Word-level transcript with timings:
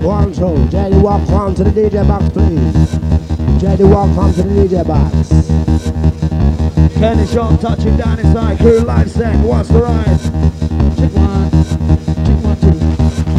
One, 0.00 0.32
two. 0.32 0.40
JD, 0.70 1.02
walk 1.02 1.28
on 1.30 1.54
to 1.56 1.64
the 1.64 1.70
DJ 1.70 2.06
box, 2.06 2.28
please. 2.30 2.94
JD, 3.60 3.90
walk 3.90 4.16
on 4.16 4.32
to 4.34 4.42
the 4.42 4.66
DJ 4.66 4.86
box. 4.86 5.28
Kenny 6.98 7.26
Sean 7.26 7.58
touching 7.58 7.96
down 7.96 8.18
inside. 8.18 8.58
Crew 8.58 8.80
live 8.80 9.10
set. 9.10 9.36
What's 9.44 9.68
the 9.68 9.82
right? 9.82 10.18
Check 10.96 11.12
one. 11.14 11.50
Check 12.24 12.44
one, 12.44 12.56
two. 12.60 13.37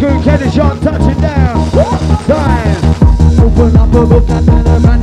Good 0.00 0.22
Kelly 0.22 0.48
Sean 0.52 0.78
touching 0.80 1.20
down. 1.20 1.70
Time. 2.26 3.40
Open 3.40 3.76
up 3.76 3.92
a 3.94 4.06
book 4.06 4.30
and 4.30 4.46
then 4.46 4.97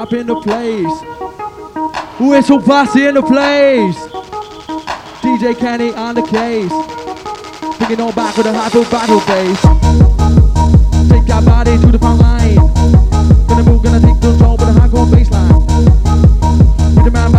up 0.00 0.14
in 0.14 0.26
the 0.26 0.40
place. 0.40 1.00
Who 2.16 2.32
is 2.32 2.46
so 2.46 2.58
fussy 2.58 3.06
in 3.06 3.16
the 3.16 3.22
place? 3.22 3.96
DJ 5.20 5.58
Kenny 5.58 5.92
on 5.92 6.14
the 6.14 6.22
case. 6.22 6.72
Thinking 7.76 8.00
on 8.00 8.14
back 8.14 8.34
with 8.34 8.46
a 8.46 8.52
hot 8.54 8.72
battle 8.90 9.20
face. 9.20 9.60
Take 11.10 11.28
your 11.28 11.42
body 11.42 11.76
to 11.76 11.92
the 11.92 11.98
front 11.98 12.18
line. 12.18 12.56
Gonna 13.46 13.62
move, 13.62 13.82
gonna 13.82 14.00
take 14.00 14.18
control 14.22 14.56
with 14.56 14.70
a 14.70 14.72
hardcore 14.72 15.06
baseline. 15.12 15.60
Hit 16.94 17.04
the 17.04 17.10
man 17.10 17.30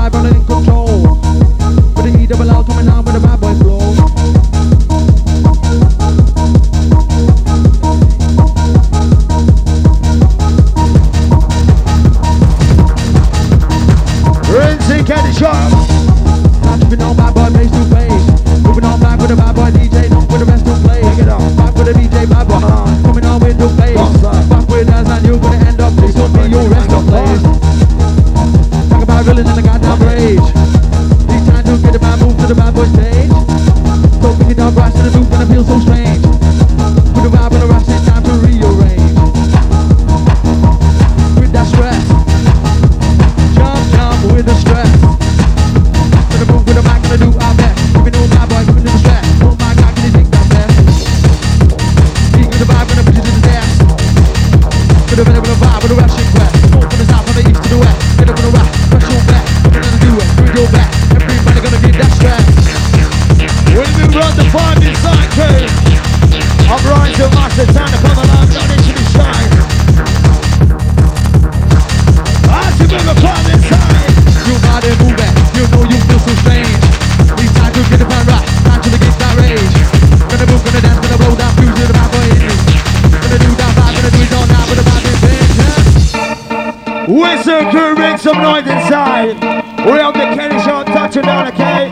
right? 89.26 89.86
We 89.86 89.92
have 89.92 90.14
the 90.14 90.20
Kenny 90.36 90.60
Sharp 90.62 90.88
touching 90.88 91.24
down, 91.24 91.48
okay? 91.48 91.92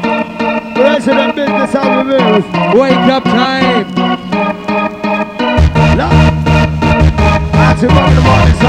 President 0.75 1.35
business 1.35 1.75
on 1.75 2.07
the 2.07 2.19
move. 2.19 2.45
Wake 2.79 2.93
up 2.93 3.23
time. 3.23 3.87
Love. 5.97 6.45
That's 7.51 7.83
it, 7.83 7.87
the 7.87 8.21
morning, 8.21 8.68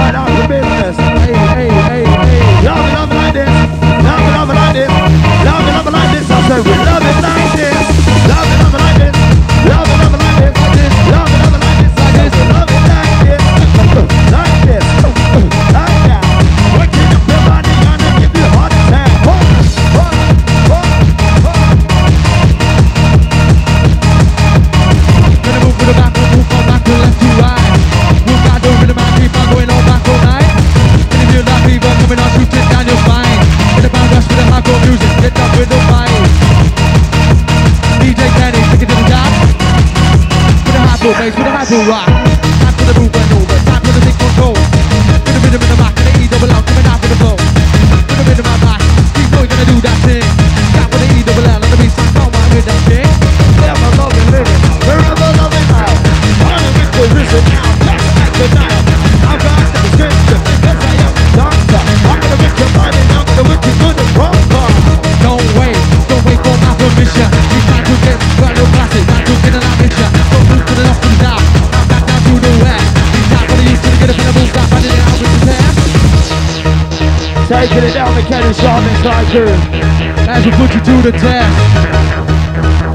cannon 79.02 79.26
shot. 79.32 80.29
As 80.29 80.44
we 80.44 80.52
put 80.52 80.70
you 80.75 80.81
to 80.81 80.94
the 81.02 81.12
test. 81.12 81.56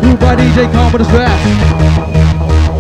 You 0.05 0.15
by 0.17 0.35
DJ 0.35 0.71
Calm 0.71 0.91
with 0.93 1.01
the 1.01 1.07
stress. 1.09 1.41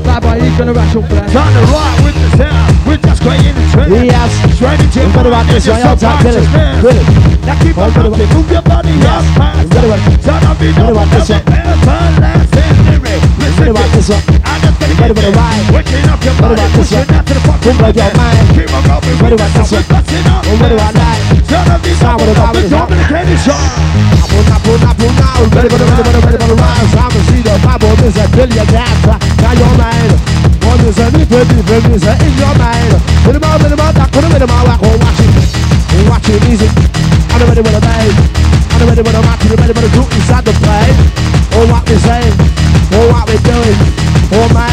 Fly 0.03 0.19
by 0.19 0.37
E 0.37 0.57
gonna 0.57 0.73
rush 0.73 0.93
your 0.93 1.03
breath. 1.03 1.31
Time 1.33 1.53
to 1.53 1.61
rock 1.73 1.97
with 2.05 2.15
the 2.15 2.37
sound. 2.37 2.71
We're 2.87 2.97
just 2.97 3.21
creating 3.21 3.55
the 3.55 3.65
trend. 3.73 4.05
Yes. 4.05 4.31
Straight 4.55 4.79
into 4.79 4.99
your 5.01 5.09
What 5.09 5.25
about 5.25 5.45
mind, 5.45 5.49
this 5.49 5.65
it's 5.65 5.67
one? 5.67 5.79
your 5.79 5.87
Y'all 5.89 5.97
talk 5.97 6.23
Billy. 6.23 6.43
subconscious 6.45 6.81
Billy. 6.85 7.03
Now 7.45 7.55
keep 7.61 7.77
on 7.77 7.83
What 7.83 7.97
about- 7.97 8.11
rocking, 8.11 8.29
move 8.35 8.51
your 8.51 8.61
body 8.61 8.93
up 9.01 9.25
past. 9.35 9.73
What 9.73 9.83
about- 9.85 10.21
Turn 10.25 10.43
up 10.45 10.57
the 10.59 10.67
What 10.73 10.89
about 10.93 11.09
this 11.11 11.29
never, 11.29 11.43
one? 11.43 11.57
everlasting 11.65 12.77
lyric. 12.85 13.21
Listen 13.41 13.65
What 13.65 13.69
about 13.75 13.89
to 13.89 13.97
this 13.97 14.09
one? 14.09 14.21
I 14.21 14.21
just 14.21 14.37
gotta 14.37 14.44
What 14.65 15.11
about 15.11 15.23
the 15.23 15.31
ride? 15.31 15.65
Waking 15.73 16.09
up 16.09 16.21
your 16.25 16.33
What 16.35 16.41
body, 16.41 16.61
about 16.61 16.71
this 16.73 16.89
pushing 16.89 17.05
one? 17.05 17.17
out 17.17 17.25
to 17.27 17.33
the 17.35 17.41
fucking 17.45 17.65
What 17.65 17.75
about 17.79 17.95
your 17.95 18.11
mind? 18.17 18.45
Keep 18.55 18.73
on 18.73 18.83
What 19.21 19.33
about 19.33 19.51
this 19.53 19.71
one? 19.71 19.85
What 19.85 20.71
about 20.71 20.93
that? 20.95 21.17
The 21.45 21.91
Sound 21.95 22.21
with 22.21 22.33
the 22.33 22.45
the 22.51 22.69
the 22.69 23.15
ready 25.53 25.69
for 25.69 25.77
the, 25.77 25.85
ready 25.85 26.09
for 26.09 26.31
the, 26.33 26.39
for 26.41 26.49
the. 26.49 26.57
I'm 26.97 27.13
a 27.13 27.19
see 27.29 27.41
the 27.45 27.53
Bible, 27.61 27.93
is 28.03 28.17
a 28.17 28.25
billion. 28.33 28.67
Now 28.73 29.53
your 29.53 29.73
mind. 29.77 30.11
One 30.65 30.81
is 30.81 30.97
a 30.97 31.07
new 31.13 31.25
baby, 31.29 31.61
baby 31.69 31.93
is 31.93 32.03
in 32.03 32.33
your 32.41 32.55
mind. 32.57 32.97
Put 33.23 33.37
them 33.37 33.43
out, 33.45 33.61
put 33.61 33.69
them 33.69 33.79
out, 33.79 33.93
put 34.11 34.21
them 34.25 34.33
in 34.33 34.41
the 34.41 34.47
mouth, 34.49 34.81
oh, 34.81 34.97
watch 34.97 35.21
it. 35.21 36.09
Watch 36.09 36.29
it 36.29 36.41
easy. 36.49 36.67
I'm 37.31 37.45
ready 37.45 37.61
with 37.61 37.77
a 37.77 37.81
bang. 37.81 38.11
I'm 38.75 38.89
ready 38.89 39.01
with 39.05 39.15
a 39.15 39.21
match, 39.21 39.45
I'm 39.45 39.55
ready 39.55 39.73
with 39.77 39.87
a 39.87 39.91
group 39.93 40.09
inside 40.11 40.43
the 40.43 40.53
play. 40.59 40.89
Oh, 41.55 41.69
what 41.71 41.87
we 41.87 41.95
say, 42.01 42.24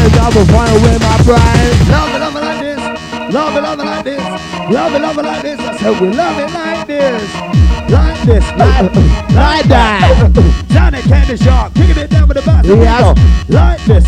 Oh, 0.03 0.09
my 0.09 0.15
double 0.15 0.45
fire 0.51 0.73
with 0.81 0.99
my 0.99 1.17
brain. 1.23 1.87
Love 1.87 2.13
it, 2.13 2.19
love 2.19 2.35
it 2.35 2.41
like 2.41 2.59
this. 2.59 3.33
Love 3.33 3.55
it, 3.55 3.61
love 3.63 3.79
it 3.79 3.85
like 3.85 4.03
this. 4.03 4.19
Love 4.69 4.93
it, 4.93 5.01
love 5.01 5.17
it 5.17 5.25
like 5.25 5.41
this. 5.41 5.59
I 5.59 5.77
said 5.77 6.01
we 6.01 6.09
love 6.09 6.39
it 6.39 6.53
like 6.53 6.87
this. 6.87 7.33
Like 7.89 8.21
this. 8.23 8.43
Like, 8.57 8.95
like 9.31 9.65
that. 9.67 10.65
Johnny 10.69 11.01
Candy 11.03 11.37
Shark, 11.37 11.73
kicking 11.73 11.97
it 11.97 12.09
down 12.09 12.27
with 12.27 12.35
the 12.35 12.43
bass. 12.43 12.65
We 12.67 12.75
Like 13.53 13.81
this. 13.85 14.03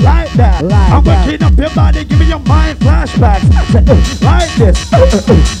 Like 0.00 0.32
that. 0.34 0.64
Like 0.64 0.90
I'm 0.92 1.04
that. 1.04 1.26
waking 1.26 1.42
up 1.44 1.58
your 1.58 1.70
body, 1.70 2.04
giving 2.04 2.28
your 2.28 2.38
mind 2.40 2.78
flashbacks. 2.78 3.50
Uh, 3.50 4.24
like 4.24 4.54
this. 4.54 4.92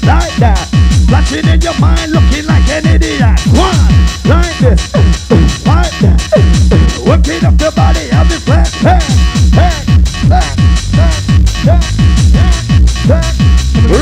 like 0.04 0.34
that. 0.36 0.68
Flashing 1.08 1.48
in 1.48 1.60
your 1.60 1.78
mind, 1.80 2.12
looking 2.12 2.46
like 2.46 2.68
an 2.68 2.86
idiot. 2.86 3.40
One. 3.58 4.30
Like 4.30 4.58
this. 4.58 5.19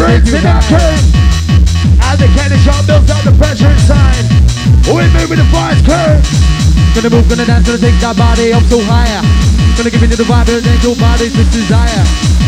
Rinsing 0.09 0.41
and 0.41 0.65
curve. 0.65 1.05
As 2.01 2.17
the 2.17 2.29
candy 2.33 2.57
shot 2.65 2.81
builds 2.89 3.13
out 3.13 3.21
the 3.29 3.35
pressure 3.37 3.69
inside. 3.69 4.25
We 4.89 5.05
move 5.13 5.29
with 5.29 5.37
the 5.37 5.49
fast 5.53 5.85
curve. 5.85 6.25
Gonna 6.97 7.13
move, 7.13 7.29
gonna 7.29 7.45
dance, 7.45 7.69
gonna 7.69 7.77
take 7.77 8.01
that 8.01 8.17
body 8.17 8.57
up 8.57 8.65
so 8.73 8.81
higher. 8.89 9.21
Gonna 9.77 9.93
give 9.93 10.03
into 10.03 10.17
the 10.17 10.25
vibe, 10.25 10.49
and 10.49 10.65
then 10.65 10.81
your 10.81 10.97
body's 10.97 11.37
this 11.37 11.53
desire. 11.53 12.05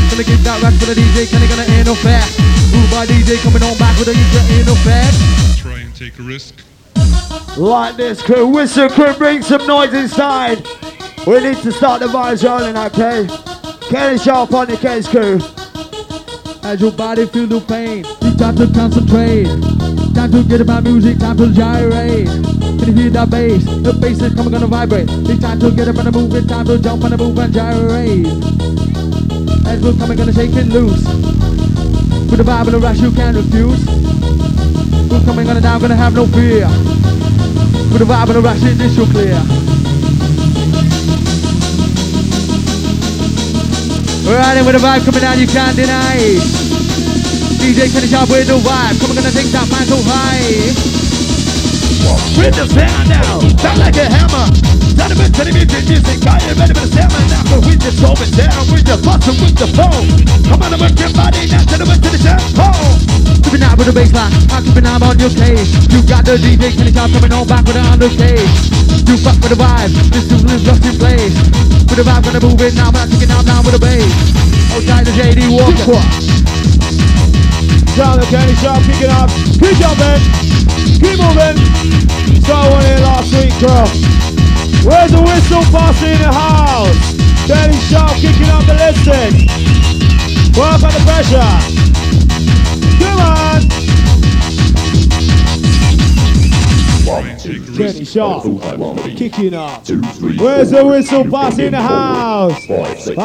Gonna 0.08 0.24
give 0.24 0.40
that 0.42 0.56
rush 0.64 0.72
for 0.80 0.88
the 0.88 0.96
DJ, 0.96 1.28
can 1.28 1.44
gonna 1.52 1.68
ain't 1.68 1.84
no 1.84 1.94
fair. 1.94 2.24
Move 2.72 2.88
by 2.88 3.04
DJ, 3.04 3.36
coming 3.44 3.62
on 3.62 3.76
back 3.76 3.92
with 4.00 4.08
a 4.08 4.16
user, 4.16 4.40
ain't 4.56 4.66
no 4.66 4.74
fair. 4.80 5.04
Try 5.60 5.84
and 5.84 5.94
take 5.94 6.18
a 6.18 6.22
risk. 6.22 6.64
Like 7.60 7.96
this 7.96 8.22
crew, 8.22 8.48
whistle 8.48 8.88
crew, 8.88 9.12
bring 9.20 9.42
some 9.42 9.66
noise 9.66 9.92
inside. 9.92 10.66
We 11.26 11.44
need 11.44 11.58
to 11.58 11.72
start 11.72 12.00
the 12.00 12.08
vibes 12.08 12.40
rolling, 12.40 12.76
okay? 12.88 13.28
Kenny 13.92 14.16
Sharp 14.16 14.54
on 14.54 14.68
the 14.68 14.78
case 14.78 15.06
crew. 15.06 15.38
As 16.70 16.80
your 16.80 16.92
body 16.92 17.26
feel 17.26 17.48
the 17.48 17.60
pain, 17.60 18.06
it's 18.22 18.36
time 18.38 18.54
to 18.54 18.70
concentrate. 18.70 19.50
Time 20.14 20.30
to 20.30 20.44
get 20.44 20.64
my 20.64 20.78
music, 20.78 21.18
time 21.18 21.36
to 21.36 21.50
gyrate. 21.50 22.28
Can 22.78 22.86
you 22.86 22.92
hear 22.94 23.10
that 23.10 23.28
bass? 23.28 23.64
The 23.64 23.92
bass 23.92 24.22
is 24.22 24.32
coming, 24.34 24.52
gonna 24.52 24.68
vibrate. 24.68 25.10
It's 25.10 25.42
time 25.42 25.58
to 25.58 25.72
get 25.72 25.88
up 25.88 25.98
and 25.98 26.14
move, 26.14 26.32
it's 26.32 26.46
time 26.46 26.66
to 26.66 26.78
jump 26.78 27.02
and 27.02 27.18
move 27.18 27.36
and 27.38 27.52
gyrate. 27.52 28.26
As 29.66 29.82
we're 29.82 29.98
coming, 29.98 30.16
gonna 30.16 30.32
shake 30.32 30.54
it 30.54 30.70
loose. 30.70 31.02
With 32.30 32.38
the 32.38 32.46
vibe 32.46 32.70
and 32.70 32.74
the 32.74 32.78
rush, 32.78 33.00
you 33.00 33.10
can't 33.10 33.34
refuse. 33.34 33.82
We're 35.10 35.26
coming, 35.26 35.46
gonna 35.46 35.60
down, 35.60 35.80
gonna 35.80 35.96
have 35.96 36.14
no 36.14 36.24
fear. 36.28 36.70
With 37.90 37.98
the 37.98 38.06
vibe 38.06 38.30
and 38.30 38.36
the 38.38 38.42
rush, 38.42 38.62
it 38.62 38.80
is 38.80 38.94
so 38.94 39.06
clear. 39.10 39.69
We're 44.30 44.38
riding 44.38 44.64
with 44.64 44.78
the 44.78 44.86
vibe 44.86 45.02
coming 45.04 45.26
down, 45.26 45.40
you 45.40 45.48
can't 45.48 45.74
deny. 45.74 46.38
DJ 47.58 47.90
Kenny 47.90 48.06
Sharp 48.06 48.30
with 48.30 48.46
the 48.46 48.62
vibe, 48.62 48.94
coming 49.02 49.18
gonna 49.18 49.34
take 49.34 49.50
that 49.50 49.66
man 49.66 49.82
so 49.90 49.98
high. 50.06 50.70
With 52.38 52.54
the 52.54 52.70
sound 52.70 53.10
now, 53.10 53.42
sound 53.58 53.82
like 53.82 53.98
a 53.98 54.06
hammer. 54.06 54.46
Sound 54.94 55.10
of 55.10 55.18
it, 55.18 55.34
telling 55.34 55.52
me 55.52 55.66
the 55.66 55.82
music, 55.82 56.22
I 56.30 56.38
am 56.46 56.62
ready 56.62 56.78
for 56.78 56.86
the 56.86 56.94
sound 56.94 57.26
now. 57.26 57.58
We 57.66 57.74
just 57.74 57.98
slow 57.98 58.14
it 58.22 58.30
down, 58.38 58.70
we 58.70 58.86
just 58.86 59.02
bustin' 59.02 59.34
with 59.42 59.58
the 59.58 59.66
phone. 59.74 60.06
Come 60.46 60.62
on 60.62 60.74
and 60.74 60.80
work 60.80 60.94
your 60.94 61.10
body 61.10 61.50
now, 61.50 61.66
tell 61.66 61.82
them 61.82 61.90
to 61.90 62.08
the 62.14 62.18
shampoo. 62.22 63.29
Keeping 63.50 63.66
out 63.66 63.74
with 63.82 63.90
the 63.90 63.96
baseline, 63.98 64.30
I'm 64.54 64.62
keeping 64.62 64.86
out 64.86 65.02
on 65.02 65.18
your 65.18 65.34
case. 65.34 65.74
You 65.90 66.06
got 66.06 66.22
the 66.22 66.38
DJ 66.38 66.70
Kenny 66.70 66.94
Sharp 66.94 67.10
coming 67.10 67.34
on 67.34 67.50
back 67.50 67.66
with 67.66 67.74
the 67.74 67.82
undercase. 67.82 68.46
You 69.10 69.18
fuck 69.18 69.42
with 69.42 69.50
the 69.50 69.58
vibe, 69.58 69.90
this 70.14 70.30
tune 70.30 70.46
is 70.54 70.62
just 70.62 70.86
in 70.86 70.94
place. 70.94 71.34
With 71.90 71.98
the 71.98 72.06
vibe 72.06 72.30
gonna 72.30 72.38
move 72.38 72.62
it 72.62 72.78
now, 72.78 72.94
but 72.94 73.02
I'm 73.02 73.10
taking 73.10 73.34
out 73.34 73.42
now 73.42 73.58
with 73.66 73.74
the 73.74 73.82
bass. 73.82 74.06
Outside 74.70 75.02
the 75.02 75.14
JD 75.18 75.50
Walker. 75.50 75.98
Down 77.98 78.22
candy 78.30 78.54
shop, 78.62 78.86
kicking 78.86 79.10
up. 79.10 79.26
Keep 79.58 79.82
jumping. 79.82 80.22
Keep 81.02 81.18
moving. 81.18 81.58
Saw 82.46 82.70
one 82.70 82.86
in 82.86 83.02
last 83.02 83.34
week, 83.34 83.50
girl. 83.58 83.90
Where's 84.86 85.10
the 85.10 85.26
whistle 85.26 85.66
posse 85.74 86.06
in 86.06 86.22
the 86.22 86.30
house? 86.30 86.94
Candy 87.50 87.82
shop 87.90 88.14
kicking 88.14 88.46
up 88.46 88.62
the 88.70 88.78
listen. 88.78 89.42
Work 90.54 90.86
on 90.86 90.94
the 90.94 91.02
pressure. 91.02 91.90
Come 93.00 93.18
on. 93.18 93.60
A 97.10 97.58
Kenny. 97.76 98.04
Sharp 98.04 98.44
kicking 99.16 99.54
up. 99.54 99.88
Where's 99.88 100.70
the 100.70 100.84
whistle 100.84 101.24
posse 101.24 101.66
in 101.66 101.72
the 101.72 101.80
house? 101.82 102.66
Posse. 103.14 103.16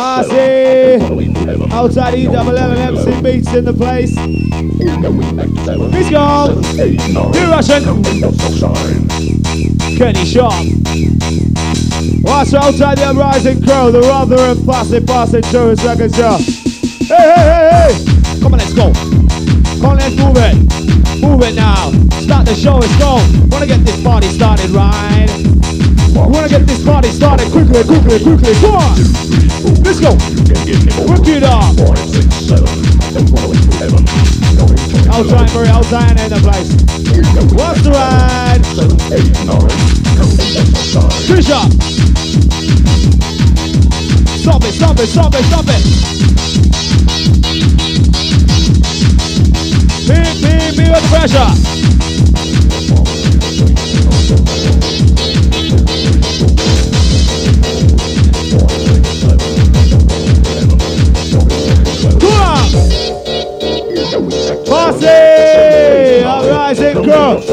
Outside 1.71 2.15
E 2.15 2.25
double 2.25 2.57
M 2.57 2.71
MC 2.71 3.21
beats 3.21 3.53
in 3.53 3.65
the 3.65 3.73
place. 3.73 4.15
He's 5.93 6.09
gone. 6.09 6.61
New 7.31 7.47
Russian. 7.51 7.83
Kenny 9.97 10.25
Sharp. 10.25 10.65
Watch 12.23 12.53
outside 12.53 12.97
the 12.97 13.05
uprising 13.05 13.61
crow, 13.63 13.91
the 13.91 14.01
Rotherham 14.01 14.65
posse 14.65 14.99
passing 15.01 15.43
through 15.43 15.69
his 15.69 15.81
second 15.81 16.15
show. 16.15 16.37
Hey, 16.37 17.15
hey, 17.15 17.35
hey, 17.35 17.93
hey! 17.93 18.39
Come 18.41 18.53
on, 18.53 18.59
let's 18.59 18.73
go. 18.73 19.24
Come 19.85 19.91
on, 19.91 19.97
let's 19.99 20.15
move 20.17 20.37
it. 20.37 21.21
Move 21.21 21.43
it 21.43 21.53
now. 21.53 21.91
Start 22.17 22.47
the 22.47 22.55
show, 22.55 22.77
let's 22.77 22.97
go. 22.97 23.21
Wanna 23.53 23.67
get 23.67 23.85
this 23.85 24.01
party 24.01 24.25
started, 24.29 24.71
right? 24.71 25.29
Wanna 26.09 26.49
get 26.49 26.65
this 26.65 26.83
party 26.83 27.09
started 27.09 27.51
quickly, 27.51 27.83
quickly, 27.83 28.17
quickly. 28.17 28.53
Come 28.65 28.81
on. 28.81 28.97
Let's 29.85 30.01
go. 30.01 30.17
Work 31.05 31.29
it 31.29 31.43
up. 31.43 31.77
Outside, 35.13 35.53
Murray, 35.53 35.69
outside, 35.69 36.17
in 36.17 36.29
the 36.33 36.41
place. 36.41 36.73
What's 37.53 37.83
the 37.83 37.91
ride? 37.91 38.65
Trisha. 41.29 41.61
Stop 44.41 44.63
it, 44.63 44.73
stop 44.73 44.97
it, 44.97 45.07
stop 45.07 45.35
it, 45.35 45.43
stop 45.45 45.65
it. 45.67 46.84
put 50.95 51.03
pressure. 51.09 51.51
Marcy! 64.69 66.23
Alright, 66.23 66.79
it 66.79 66.95
cross! 67.03 67.45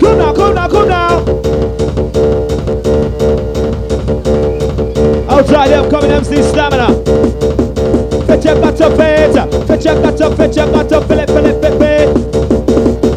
Come 0.00 0.18
now, 0.18 0.32
come 0.34 0.54
now, 0.54 0.68
come 0.68 0.88
now! 0.88 1.18
Outside 5.28 5.68
the 5.68 5.88
coming. 5.90 6.10
MC 6.10 6.42
Stamina! 6.42 7.23
It, 11.18 11.26
fill 11.28 11.46
it, 11.46 11.60
fit, 11.62 11.78
fit. 11.78 13.14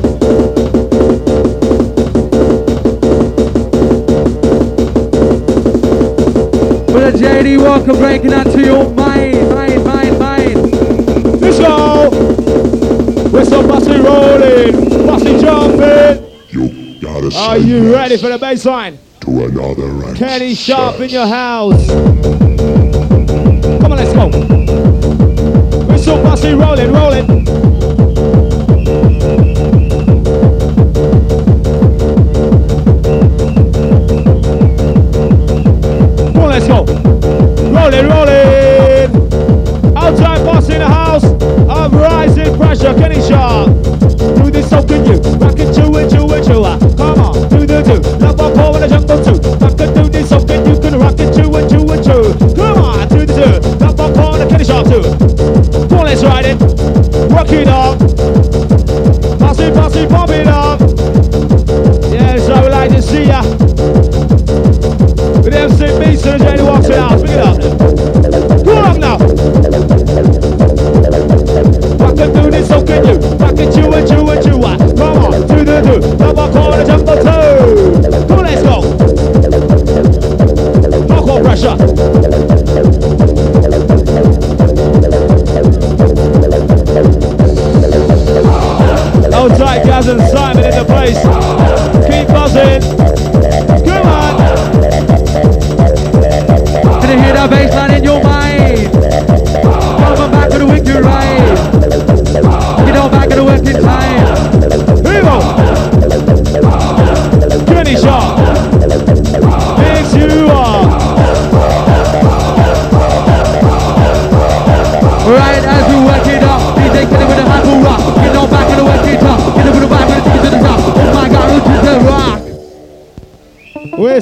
With 6.94 7.16
a 7.16 7.18
JD 7.18 7.64
Walker 7.64 7.94
breaking 7.94 8.34
out 8.34 8.46
to 8.48 8.62
your 8.64 8.90
mind, 8.94 9.50
mind, 9.50 9.84
mind, 9.84 10.20
mind. 10.20 10.72
Let's 11.42 11.60
go. 11.60 12.10
Whistle 13.32 13.64
Posse 13.64 14.00
rolling. 14.00 15.08
Posse 15.08 15.40
jumping. 15.40 16.24
You 16.50 17.00
gotta 17.02 17.32
say 17.32 17.38
Are 17.38 17.58
you 17.58 17.84
yes 17.84 17.94
ready 17.94 18.18
for 18.18 18.30
the 18.30 18.38
bass 18.38 18.66
line? 18.66 18.98
to 19.22 19.44
another 19.44 20.16
Kenny 20.16 20.56
Sharp 20.56 21.00
in 21.02 21.10
your 21.10 21.28
house. 21.28 21.88
Come 23.82 23.92
on, 23.92 23.98
let's 23.98 24.14
go. 24.14 24.57
Whistle 26.08 26.24
Posse 26.24 26.54
rolling, 26.54 26.94
rolling. 26.94 27.28
Come 36.34 36.50
let's 36.50 36.66
go. 36.66 36.86
Rolling, 37.74 38.08
rolling. 38.08 39.12
Outside 39.98 40.46
boss 40.46 40.70
in 40.70 40.80
the 40.80 40.88
house 40.88 41.26
of 41.26 41.92
rising 41.92 42.56
pressure. 42.56 42.94
Kenny 42.94 43.22
Sharp. 43.28 43.68
Do 44.38 44.50
this, 44.50 44.70
so 44.70 44.82
can 44.88 45.06
you? 45.06 45.20
Rock 45.40 45.60
it, 45.60 45.76
chew 45.76 45.94
it, 45.98 46.10
chew 46.10 46.34
it, 46.34 46.46
chew 46.46 46.66
it. 46.66 46.98
Come 46.98 47.20
on, 47.20 47.50
do 47.50 47.66
the 47.66 47.82
do. 47.84 48.00
Love 48.26 48.40
our 48.40 48.54
call 48.54 48.72
when 48.72 48.84
I 48.84 48.88
jump 48.88 49.10
on 49.10 49.26
two. 49.26 49.32
Rock 49.58 49.82
it, 49.82 49.94
do 49.94 50.08
this, 50.08 50.30
so 50.30 50.40
can 50.46 50.66
you? 50.70 50.80
Can 50.80 50.98
rock 51.00 51.20
it, 51.20 51.36
chew 51.36 51.54
it, 51.58 51.70
chew 51.70 51.84
it, 51.92 52.02
chew. 52.02 52.56
Come 52.56 52.78
on, 52.78 53.08
do 53.10 53.26
the 53.26 53.60
do. 53.60 53.86
Love 53.86 54.16
call 54.16 54.32
when 54.32 54.42
I 54.42 54.48
Kenny 54.48 54.64
Sharp 54.64 54.88
too. 54.88 55.27
Let's 56.20 56.34
ride 56.34 56.46
it. 56.48 56.58
Rock 57.32 57.52
it 57.52 57.68
up. 57.68 58.00
Pass 59.38 59.60
it, 59.60 59.72
pass 59.72 59.96
it, 59.96 60.10
pump 60.10 60.32
it 60.32 60.48
up. 60.48 60.80
Yes, 62.12 62.50
I 62.50 62.64
would 62.64 62.72
like 62.72 62.90
to 62.90 63.02
see 63.04 63.26
ya. 63.26 63.44
With 65.44 65.54
MC 65.54 66.00
Beats 66.00 66.26
and 66.26 66.42
Jane 66.42 66.66
walks 66.66 66.88
it 66.88 66.96
out. 66.96 67.22
Pick 67.22 67.30
it 67.30 67.40
up. 67.40 67.62
Come 68.66 68.78
on 68.80 69.00
now. 69.00 69.18
I 72.04 72.16
can 72.16 72.34
do 72.34 72.50
this, 72.50 72.68
so 72.68 72.84
can 72.84 73.06
you? 73.06 73.20
I 73.46 73.54
can 73.54 73.72
chew 73.72 73.94
and 73.94 74.08
chew 74.08 74.28
and 74.28 74.44
chew. 74.44 74.60
Come 74.98 75.18
on, 75.20 75.48
do 75.48 75.64
the 75.64 75.82
do. 75.84 76.02
On 76.24 76.74
and 76.74 76.88
jump 76.88 77.06
two. 77.06 78.26
Come 78.28 78.40
on, 78.40 78.44
let's 78.44 78.64
go. 78.64 78.82
Hardcore 81.14 81.42
pressure. 81.44 82.37
And 90.10 90.22
Simon 90.30 90.64
in 90.64 90.72
the 90.72 90.86
place. 90.86 91.18
Keep 92.08 92.28
buzzing. 92.30 93.07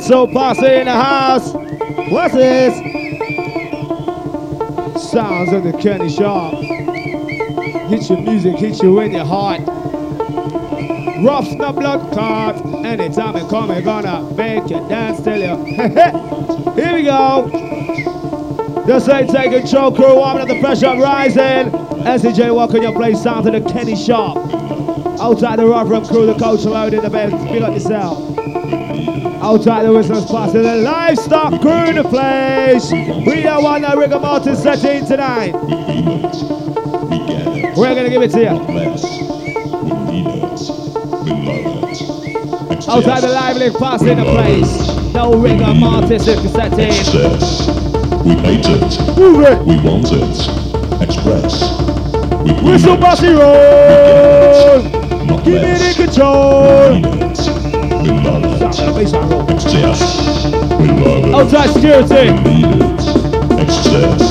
Whistle 0.05 0.27
posse 0.27 0.67
in 0.67 0.85
the 0.85 0.91
house. 0.91 1.51
What's 2.11 2.35
this? 2.35 2.75
Sounds 5.11 5.51
of 5.51 5.63
the 5.63 5.73
Kenny 5.81 6.09
Sharp. 6.09 6.59
Hit 7.89 8.07
your 8.07 8.21
music, 8.21 8.55
hit 8.57 8.83
you 8.83 8.99
in 8.99 9.13
your 9.13 9.25
heart. 9.25 9.61
Rough 11.25 11.49
the 11.49 11.73
blood 11.75 12.13
clot. 12.13 12.85
Anytime 12.85 13.35
it 13.35 13.49
come, 13.49 13.71
it 13.71 13.83
gonna 13.83 14.31
make 14.35 14.69
you 14.69 14.87
dance 14.87 15.23
till 15.23 15.39
you. 15.39 15.55
Here 16.75 16.93
we 16.93 17.05
go. 17.05 17.49
Just 18.85 19.07
say 19.07 19.25
take 19.25 19.59
control, 19.59 19.91
crew. 19.91 20.17
Warming 20.17 20.43
up 20.43 20.47
the 20.49 20.59
pressure 20.59 20.95
rising. 21.01 21.71
SCJ 22.05 22.53
walking 22.53 22.83
your 22.83 22.93
place. 22.93 23.23
Sounds 23.23 23.47
of 23.47 23.53
the 23.53 23.61
Kenny 23.71 23.95
Sharp. 23.95 24.37
Outside 25.19 25.57
the 25.57 25.65
Rotherham 25.65 26.05
crew, 26.05 26.27
the 26.27 26.35
coach 26.35 26.63
loading 26.63 27.01
the 27.01 27.09
bed. 27.09 27.31
Feel 27.49 27.61
like 27.61 27.73
yourself. 27.73 28.24
Outside 29.45 29.85
the 29.85 29.93
whistles 29.93 30.25
passing 30.25 30.63
the 30.63 30.77
livestock 30.77 31.61
crew 31.61 31.85
in 31.85 31.97
the 31.97 32.03
place. 32.03 32.91
We 32.91 33.45
are 33.45 33.61
one 33.61 33.83
that 33.83 33.95
rigor 33.95 34.19
mortis 34.19 34.63
setting 34.63 35.05
tonight. 35.05 35.53
We're 37.77 37.93
gonna 37.93 38.09
give 38.09 38.23
it 38.23 38.31
to 38.31 38.39
you. 38.39 38.47
Outside 42.89 43.21
the 43.21 43.27
lively 43.27 43.69
passing 43.69 44.07
in 44.07 44.17
the 44.17 44.23
place. 44.23 45.13
No 45.13 45.35
rigor 45.35 45.75
mortis 45.75 46.27
if 46.27 46.41
you 46.41 46.49
setting. 46.49 46.91
Success. 46.91 47.67
We 48.25 48.35
made 48.37 48.65
it. 48.65 48.99
Move 49.15 49.41
it. 49.45 49.61
We 49.63 49.77
want 49.77 50.11
it. 50.11 51.03
Express. 51.03 51.61
We 52.43 52.51
Whistle 52.71 52.97
bossy 52.97 53.27
roll. 53.27 54.81
Give 55.43 55.61
it 55.61 55.99
in 55.99 56.07
control. 56.07 57.84
Outside 61.33 61.69
security. 61.69 62.27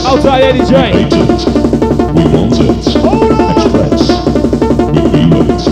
Outside 0.05 0.43
Eddie 0.43 0.65
J. 0.67 0.73
We 2.13 2.25
want 2.29 2.53
it. 2.61 2.85
Hold 3.01 3.33
on. 3.33 3.41
Express. 3.57 4.03
We 4.93 5.01
feel 5.09 5.33
it. 5.41 5.63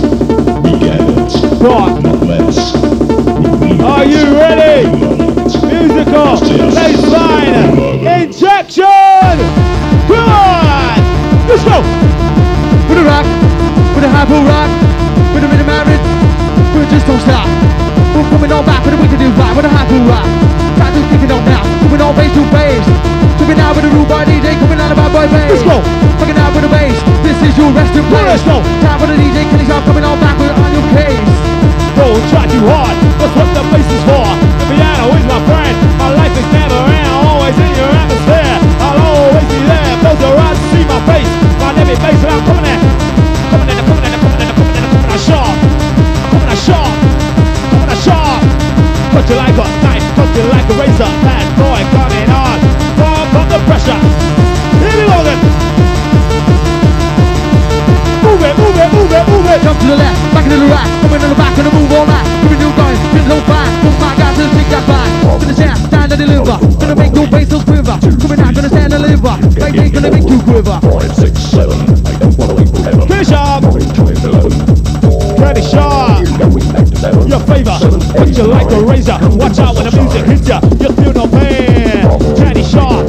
We 0.65 0.71
get 0.81 1.01
it. 1.05 1.33
Right. 1.61 1.95
Not 2.03 2.21
less. 2.27 2.59
Are 3.83 4.07
you 4.07 4.25
ready? 4.41 4.89
Musical 5.69 6.37
baseline 6.73 7.77
injection. 8.25 9.37
Come 10.09 10.29
on. 10.33 10.97
Let's 11.47 11.65
go. 11.65 11.77
With 12.89 12.99
a 12.99 13.05
rock, 13.05 13.27
with 13.95 14.05
a 14.05 14.09
hyper 14.09 14.41
rock, 14.49 14.71
with 15.35 15.45
a 15.45 15.49
rhythm 15.49 15.67
marriage, 15.67 16.01
we 16.75 16.81
just 16.91 17.07
don't 17.07 17.21
stop. 17.21 17.49
We're 18.13 18.29
coming 18.29 18.53
on 18.53 18.65
back 18.65 18.85
with 18.85 18.95
a 18.95 18.99
wicked 19.01 19.19
new 19.19 19.33
vibe, 19.33 19.57
with 19.57 19.65
a 19.65 19.73
hyper 19.73 19.97
rock. 20.05 20.29
Time 20.77 20.93
to 20.93 21.01
kick 21.09 21.25
it 21.25 21.33
on 21.33 21.43
now, 21.49 21.65
coming 21.81 22.01
on 22.01 22.13
bass 22.15 22.33
to 22.37 22.45
bass. 22.53 22.85
Coming 23.41 23.59
out 23.59 23.73
with 23.75 23.89
a 23.89 23.91
rude 23.91 24.09
boy 24.09 24.23
DJ, 24.29 24.53
coming 24.61 24.79
out 24.79 24.93
of 24.93 24.99
my 25.01 25.09
boy 25.09 25.27
bass. 25.33 25.49
Let's 25.49 25.65
go. 25.65 25.81
Fucking 26.21 26.37
out 26.37 26.53
with 26.55 26.69
a 26.69 26.71
bass, 26.73 26.97
this 27.25 27.39
is 27.41 27.57
your 27.57 27.73
resting 27.73 28.05
Well, 28.13 28.21
place. 28.21 28.39
let's 28.39 28.45
go. 28.45 28.57
Time 28.85 29.01
with 29.01 29.11
a 29.11 29.19
DJ, 29.19 29.49
Kenny 29.49 29.65
Sharp 29.65 29.85
coming 29.89 30.05
on 30.05 30.21
back 30.21 30.37
with 30.37 30.53
on 30.53 30.71
your 30.77 30.87
case. 30.93 31.19
Don't 31.97 32.23
try 32.29 32.45
too 32.53 32.65
hard. 32.69 32.97
That's 33.21 33.35
what 33.37 33.49
the 33.57 33.65
bass 33.73 33.89
is 33.89 34.03
for. 34.05 34.25
The 34.61 34.67
piano 34.77 35.05
is 35.17 35.25
my 35.25 35.41
friend. 35.49 35.75
My 35.97 36.11
life 36.13 36.35
is 36.37 36.49
never 36.53 36.79
end. 36.93 37.09
Always 37.17 37.57
in 37.57 37.73
your 37.77 37.91
atmosphere. 37.97 38.57
I'll 38.81 39.01
always 39.09 39.47
be 39.49 39.61
there. 39.65 39.93
Close 40.05 40.21
your 40.21 40.37
eyes 40.37 40.59
to 40.61 40.67
see 40.73 40.85
my 40.85 41.01
face. 41.09 41.31
My 41.61 41.73
every 41.81 41.97
bass 41.97 42.21
and 42.21 42.33
I'm 42.33 42.43
coming 42.45 42.67
in. 42.69 42.81
Coming 43.53 43.69
in, 43.73 43.81
coming 43.89 44.05
in, 44.05 44.15
coming 44.21 44.41
in, 44.45 44.51
coming 44.57 44.77
in, 44.77 44.85
coming 45.01 45.13
in 45.17 45.21
sharp. 45.21 45.57
Coming 45.57 45.92
Cut 49.13 49.29
you 49.29 49.37
like 49.37 49.53
a 49.53 49.67
knife. 49.85 50.07
Cut 50.17 50.31
you 50.37 50.45
like 50.49 50.65
a 50.65 50.75
razor. 50.81 51.11
Bad 51.21 51.47
boy 51.61 51.81
coming 51.93 52.29
on. 52.33 52.59
Pump 52.97 53.35
up 53.37 53.47
the 53.53 53.59
pressure. 53.69 54.01
Here 54.81 54.97
we 54.97 55.05
go 55.05 55.19
then. 55.23 55.39
Move 58.25 58.41
it, 58.41 58.55
move 58.57 58.77
it, 58.81 58.89
move 58.97 59.13
it, 59.13 59.25
move 59.29 59.47
it. 59.53 59.61
Jump 59.63 59.79
to 59.81 59.87
the 59.87 59.97
left, 59.97 60.17
back 60.33 60.45
into 60.45 60.57
the 60.57 60.67
right, 60.73 60.89
coming 61.03 61.21
on 61.21 61.29
the 61.29 61.37
back 61.37 61.59
and 61.59 61.67
the 61.67 61.73
move 61.77 61.93
all 61.93 62.07
night. 62.07 62.27
Moving 62.43 62.59
new 62.65 62.73
guns, 62.73 62.99
been 63.13 63.27
so 63.29 63.37
fine. 63.45 63.73
Oh 63.85 63.93
my 64.01 64.17
God, 64.17 64.33
just 64.35 64.55
think 64.57 64.69
that 64.73 64.85
fine. 64.89 65.13
Gonna 65.41 65.55
stand, 65.55 65.79
stand 65.87 66.13
and 66.13 66.21
deliver. 66.23 66.57
Gonna 66.81 66.97
make 66.97 67.15
your 67.15 67.27
bass 67.29 67.51
so 67.51 67.61
quiver. 67.61 67.99
Coming 68.01 68.41
out, 68.41 68.55
gonna 68.55 68.69
stand 68.73 68.93
and 68.95 69.03
deliver. 69.03 69.35
Like 69.61 69.75
they 69.75 69.91
gonna 69.91 70.11
make 70.11 70.25
you 70.25 70.41
quiver. 70.41 70.79
Five, 70.81 71.15
six, 71.15 71.39
seven. 71.53 71.77
I 72.07 72.17
don't 72.17 72.39
want 72.39 72.51
to 72.51 72.57
wait 72.57 72.69
forever. 72.73 73.07
Finish 73.07 73.33
up. 73.33 73.72
Cut 78.33 78.45
you 78.45 78.51
like 78.51 78.71
a 78.71 78.83
razor. 78.83 79.19
Watch 79.37 79.59
out 79.59 79.75
when 79.75 79.85
the 79.85 79.97
music 80.01 80.27
hits 80.27 80.49
ya. 80.49 80.61
You 80.81 80.93
feel 80.97 81.13
no 81.13 81.27
pain. 81.27 82.37
Kenny 82.37 82.65
Sharp, 82.65 83.02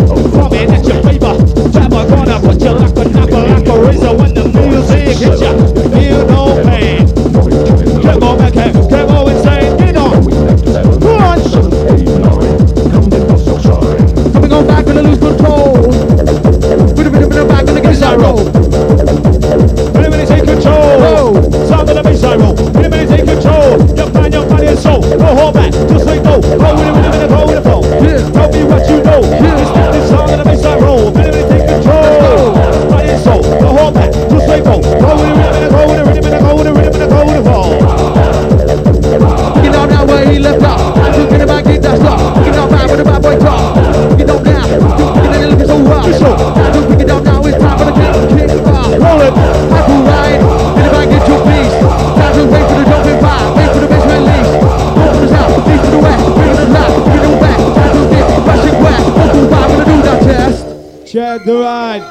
The 61.46 61.56
ride. 61.56 62.02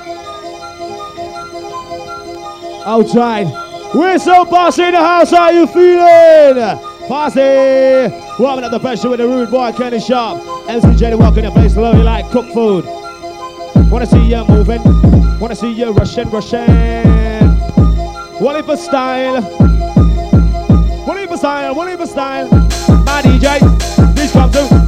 Outside. 2.84 3.46
So 4.20 4.44
bossy 4.44 4.84
in 4.84 4.92
the 4.92 4.98
house. 4.98 5.30
How 5.30 5.50
you 5.50 5.66
feeling? 5.66 6.78
Posse. 7.08 8.12
Warming 8.38 8.64
up 8.64 8.70
the 8.70 8.78
pressure 8.78 9.08
with 9.08 9.20
the 9.20 9.26
rude 9.26 9.50
boy 9.50 9.72
Kenny 9.72 10.00
Sharp. 10.00 10.42
Jenny 10.98 11.16
walking 11.16 11.44
the 11.44 11.50
place. 11.50 11.76
Love 11.76 11.96
you 11.96 12.02
like 12.02 12.30
cooked 12.30 12.52
food. 12.52 12.84
Wanna 13.90 14.06
see 14.06 14.22
you 14.22 14.44
moving. 14.44 14.82
Wanna 15.40 15.56
see 15.56 15.72
you 15.72 15.92
rushing, 15.92 16.28
rushing. 16.30 16.68
Wally 18.38 18.62
for 18.62 18.76
style. 18.76 19.40
Wally 21.06 21.26
for 21.26 21.36
style. 21.38 21.74
Wally 21.74 21.96
for 21.96 22.06
style. 22.06 22.48
My 23.04 23.22
DJ. 23.22 23.60
These 24.14 24.32
come 24.32 24.50
to 24.52 24.81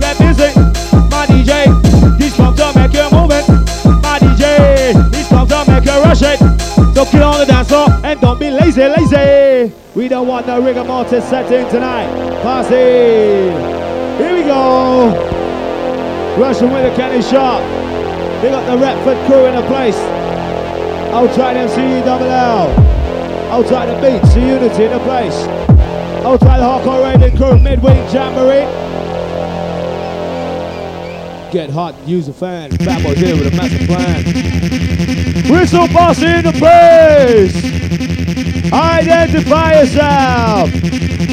These 4.92 5.28
come 5.28 5.48
to 5.48 5.64
make 5.66 5.84
you 5.84 6.02
rush 6.02 6.22
it. 6.22 6.38
So 6.94 7.04
get 7.06 7.22
on 7.22 7.38
the 7.38 7.46
dance 7.46 7.68
floor 7.68 7.88
and 8.04 8.20
don't 8.20 8.38
be 8.38 8.50
lazy, 8.50 8.86
lazy. 8.86 9.72
We 9.94 10.08
don't 10.08 10.28
want 10.28 10.46
no 10.46 10.60
rigor 10.60 10.84
mortis 10.84 11.24
setting 11.24 11.68
tonight. 11.70 12.08
Posse. 12.42 12.74
Here 14.18 14.34
we 14.34 14.42
go. 14.42 15.08
Russian 16.38 16.70
with 16.70 16.92
a 16.92 16.96
Kenny 16.96 17.22
Sharp. 17.22 17.62
They 18.42 18.50
got 18.50 18.66
the 18.66 18.76
Retford 18.76 19.26
crew 19.26 19.46
in 19.46 19.54
the 19.54 19.62
place. 19.62 19.96
I'll 21.14 21.32
try 21.34 21.54
Outside 21.54 21.56
MC 21.56 22.04
double 22.04 22.26
L. 22.26 22.68
Outside 23.50 23.86
the 23.86 23.94
beats, 24.02 24.34
the 24.34 24.40
unity 24.40 24.84
in 24.84 24.90
the 24.90 24.98
place. 25.00 25.34
I'll 26.24 26.32
Outside 26.32 26.58
the 26.58 26.64
hardcore 26.64 27.04
raiding 27.04 27.36
crew, 27.36 27.58
midweek 27.58 28.12
jamboree. 28.12 28.66
Get 31.54 31.70
hot, 31.70 31.94
use 32.04 32.26
a 32.26 32.32
fan. 32.32 32.72
Fat 32.78 33.00
boy 33.04 33.14
here 33.14 33.36
with 33.36 33.46
a 33.46 33.56
massive 33.56 33.86
plan. 33.86 34.24
Whistle 35.48 35.86
boss 35.86 36.20
in 36.20 36.42
the 36.42 36.50
place. 36.50 37.54
Identify 38.72 39.78
yourself. 39.78 40.68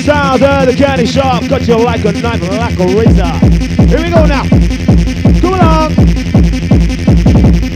Sound 0.06 0.44
of 0.44 0.68
the 0.68 0.76
Kenny 0.78 1.08
Sharp, 1.08 1.46
cut 1.50 1.68
you 1.68 1.76
like 1.78 2.06
a 2.06 2.12
knife, 2.12 2.48
like 2.52 2.78
a 2.78 2.86
razor. 2.86 3.34
Here 3.88 3.98
we 3.98 4.12
go 4.12 4.28
now. 4.28 4.44
Come 5.42 5.56
along. 5.56 5.96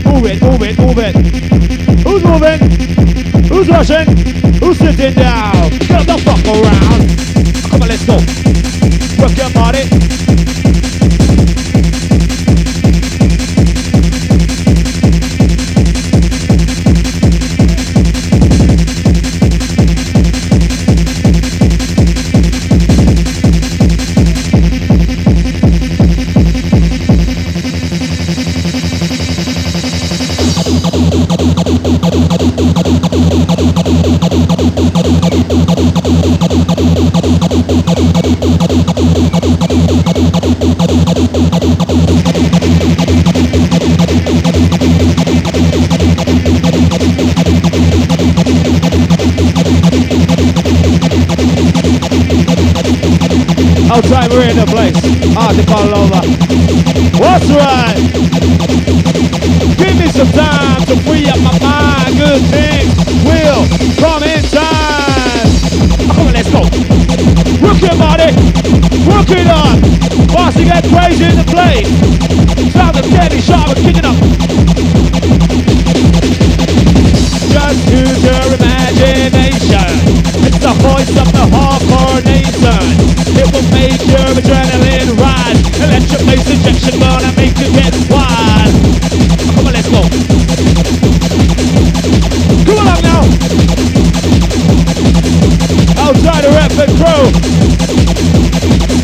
Move 0.06 0.26
it, 0.30 0.40
move 0.40 0.62
it, 0.62 0.78
move 0.78 0.98
it. 0.98 1.16
Who's 2.06 2.22
moving? 2.22 2.60
Who's 3.48 3.68
rushing? 3.68 4.06
Who's 4.60 4.78
sitting 4.78 5.14
down? 5.14 5.70
Get 5.70 6.06
the 6.06 6.16
fuck 6.22 6.46
around. 6.46 7.10
Come 7.72 7.82
on, 7.82 7.88
let's 7.88 8.06
go. 8.06 8.18
Work 9.20 9.36
your 9.36 9.50
body. 9.50 10.45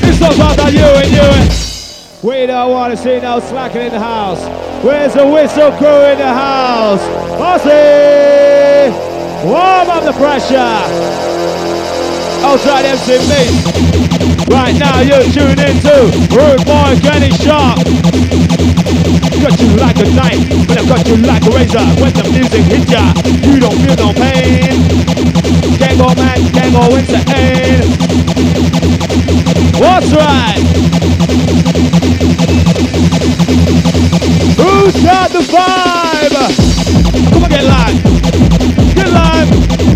It's 0.05 0.23
all 0.23 0.53
about 0.53 0.73
you 0.73 0.81
and 0.81 1.11
you 1.11 1.63
we 2.23 2.47
don't 2.47 2.71
want 2.71 2.93
to 2.93 2.97
see 2.97 3.19
no 3.19 3.41
slacking 3.41 3.83
in 3.83 3.91
the 3.91 3.99
house. 3.99 4.41
Where's 4.85 5.13
the 5.13 5.27
whistle 5.27 5.73
crew 5.73 6.05
in 6.07 6.19
the 6.19 6.33
house? 6.33 7.01
Bossy! 7.37 8.93
Warm 9.45 9.91
up 9.91 10.05
the 10.05 10.13
pressure. 10.13 10.57
Outside 12.47 12.85
MC 12.85 13.19
Meat. 13.29 14.12
Right 14.53 14.79
now 14.79 15.01
you're 15.01 15.25
tuned 15.33 15.61
into 15.61 16.13
Rude 16.29 16.65
Boy 16.67 16.93
Kenny 17.01 17.31
Sharp. 17.41 17.79
Cut 19.41 19.59
you 19.59 19.75
like 19.81 19.97
a 19.97 20.11
knife, 20.13 20.69
but 20.69 20.77
I 20.77 20.85
cut 20.87 21.09
you 21.09 21.17
like 21.17 21.43
a 21.47 21.51
razor. 21.51 21.81
When 21.99 22.13
the 22.13 22.29
music 22.31 22.65
hits 22.69 22.93
ya, 22.93 23.15
you 23.49 23.59
don't 23.59 23.75
feel 23.81 23.97
no 23.97 24.13
pain. 24.13 24.77
Can't 25.79 25.97
go 25.97 26.13
mad, 26.15 26.53
can't 26.53 26.73
go 26.75 26.95
insane. 26.97 27.81
What's 29.81 30.13
right? 30.13 30.61
Who's 34.61 35.03
got 35.03 35.31
the 35.31 35.41
vibe? 35.49 36.37
Come 37.33 37.45
on, 37.45 37.49
get 37.49 37.65
live. 37.65 38.95
Get 38.95 39.09
live. 39.09 39.92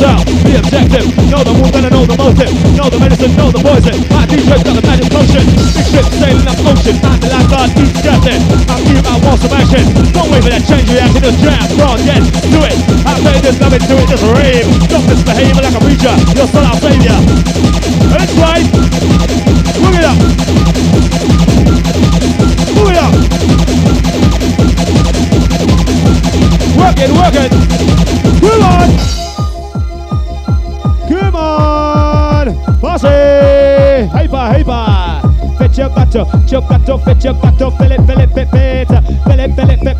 Yourself, 0.00 0.24
be 0.48 0.56
objective. 0.56 1.12
Know 1.28 1.44
the 1.44 1.52
move, 1.52 1.76
better 1.76 1.92
know 1.92 2.08
the 2.08 2.16
motive. 2.16 2.48
Know 2.72 2.88
the 2.88 2.96
medicine, 2.96 3.36
know 3.36 3.52
the 3.52 3.60
poison. 3.60 4.00
My 4.08 4.24
DJ's 4.24 4.64
got 4.64 4.72
the 4.72 4.80
magic 4.80 5.12
potion. 5.12 5.44
Big 5.44 5.84
ship 5.92 6.08
sailing 6.16 6.48
up 6.48 6.56
ocean. 6.64 6.96
I'm 7.04 7.20
the 7.20 7.28
lifeguard, 7.28 7.68
keep 7.76 7.92
stressing. 8.00 8.40
I'm 8.72 8.80
you, 8.88 8.96
I 8.96 9.20
want 9.20 9.44
some 9.44 9.52
action. 9.52 9.84
Don't 10.16 10.32
wait 10.32 10.40
for 10.40 10.48
that 10.56 10.64
change 10.64 10.88
reaction, 10.88 11.20
just 11.20 11.44
jam, 11.44 11.60
strong, 11.68 12.00
yes, 12.00 12.24
do 12.48 12.64
it. 12.64 12.80
I 13.04 13.12
say 13.20 13.44
this, 13.44 13.60
love 13.60 13.76
it, 13.76 13.84
do 13.84 14.00
it, 14.00 14.08
just 14.08 14.24
rave. 14.24 14.64
Don't 14.88 15.04
misbehave 15.04 15.60
like 15.60 15.76
a 15.76 15.82
preacher. 15.84 16.16
Your 16.32 16.48
son, 16.48 16.64
I'll 16.64 16.80
save 16.80 17.04
ya. 17.04 17.20
That's 18.08 18.32
right. 18.40 18.64
Look 19.84 20.00
it 20.00 20.04
up. 20.08 20.16
Move 22.72 22.88
it 22.88 22.96
up. 22.96 23.12
Work 26.80 26.96
it, 27.04 27.12
work 27.12 27.36
it. 27.36 27.52
Come 28.40 28.64
on. 28.64 29.19
Hyper, 34.30 34.70
hyper. 34.70 35.58
Fit 35.58 35.76
your 35.76 35.88
gato, 35.88 36.24
your 36.46 36.62
gato, 36.62 36.98
fit 36.98 37.24
your 37.24 37.34
gato, 37.34 37.70
fill 37.72 37.92
it, 37.92 38.00
fill 38.06 38.20
it. 38.20 38.20
Fill 38.20 38.20
it, 38.20 38.20
fill 38.20 38.20
it, 38.20 38.28
fit, 38.30 38.48
fit. 38.48 38.90
Bring 39.24 39.40
it 39.40 39.99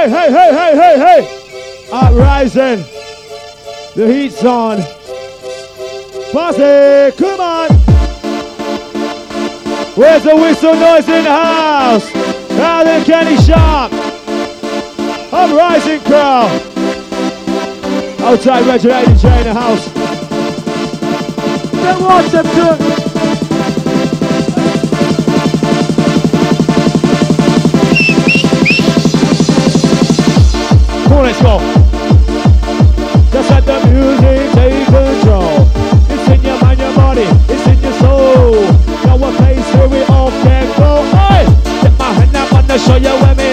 Hey, 0.00 0.08
hey, 0.08 0.32
hey, 0.32 0.52
hey, 0.54 0.76
hey, 0.78 0.98
hey. 0.98 1.88
Uprising. 1.92 2.82
The 3.94 4.10
heat's 4.10 4.42
on. 4.42 4.78
Bossy. 6.32 7.14
Come 7.18 7.40
on. 7.40 7.68
Where's 9.94 10.22
the 10.22 10.34
whistle 10.36 10.72
noise 10.72 11.06
in 11.06 11.24
the 11.24 11.30
house? 11.30 12.14
Now 12.52 12.82
then, 12.82 13.04
Kenny 13.04 13.36
Sharp. 13.42 13.92
Uprising 15.34 16.00
Crow. 16.00 16.48
Outside 18.26 18.66
Regiment 18.66 19.06
DJ 19.06 19.38
in 19.40 19.44
the 19.48 19.52
house. 19.52 19.86
Then 21.72 22.02
watch 22.02 22.30
them 22.30 22.46
do. 22.46 22.99
On, 31.20 31.26
let's 31.26 31.42
go. 31.42 31.58
Just 33.30 33.50
let 33.50 33.64
the 33.64 33.78
music 33.86 34.52
take 34.54 34.86
control. 34.86 35.68
It's 36.08 36.28
in 36.28 36.42
your 36.42 36.60
mind, 36.60 36.80
your 36.80 36.94
body, 36.94 37.22
it's 37.48 37.66
in 37.66 37.80
your 37.80 37.92
soul. 38.00 38.52
Now 39.04 39.16
a 39.16 39.32
place 39.36 39.74
where 39.74 39.88
we 39.88 40.02
all 40.04 40.30
can 40.30 40.66
go. 40.78 41.02
Hey, 41.28 41.44
get 41.82 41.98
my 41.98 42.12
hand 42.12 42.36
up 42.36 42.52
and 42.52 42.80
show 42.80 42.96
you 42.96 43.14
where 43.22 43.34
we 43.34 43.49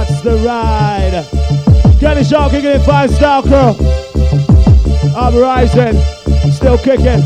it. 0.00 0.10
What's 0.10 0.22
the 0.22 0.36
ride? 0.46 1.26
Kenny 2.00 2.24
Sharp 2.24 2.52
kicking 2.52 2.70
in 2.70 2.80
five 2.82 3.10
style 3.10 3.42
crew. 3.42 3.74
I'm 5.16 5.36
rising, 5.36 6.00
still 6.52 6.78
kicking. 6.78 7.20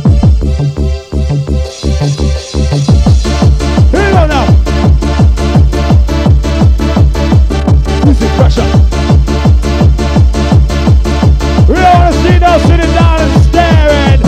Here 3.90 4.04
we 4.04 4.10
go 4.10 4.26
now. 4.26 4.46
Music 8.04 8.30
pressure. 8.36 8.66
We 11.68 11.74
don't 11.74 11.94
wanna 11.94 12.12
see 12.22 12.38
no 12.38 12.58
sitting 12.66 12.92
down 12.94 13.20
and 13.20 13.42
staring. 13.46 14.20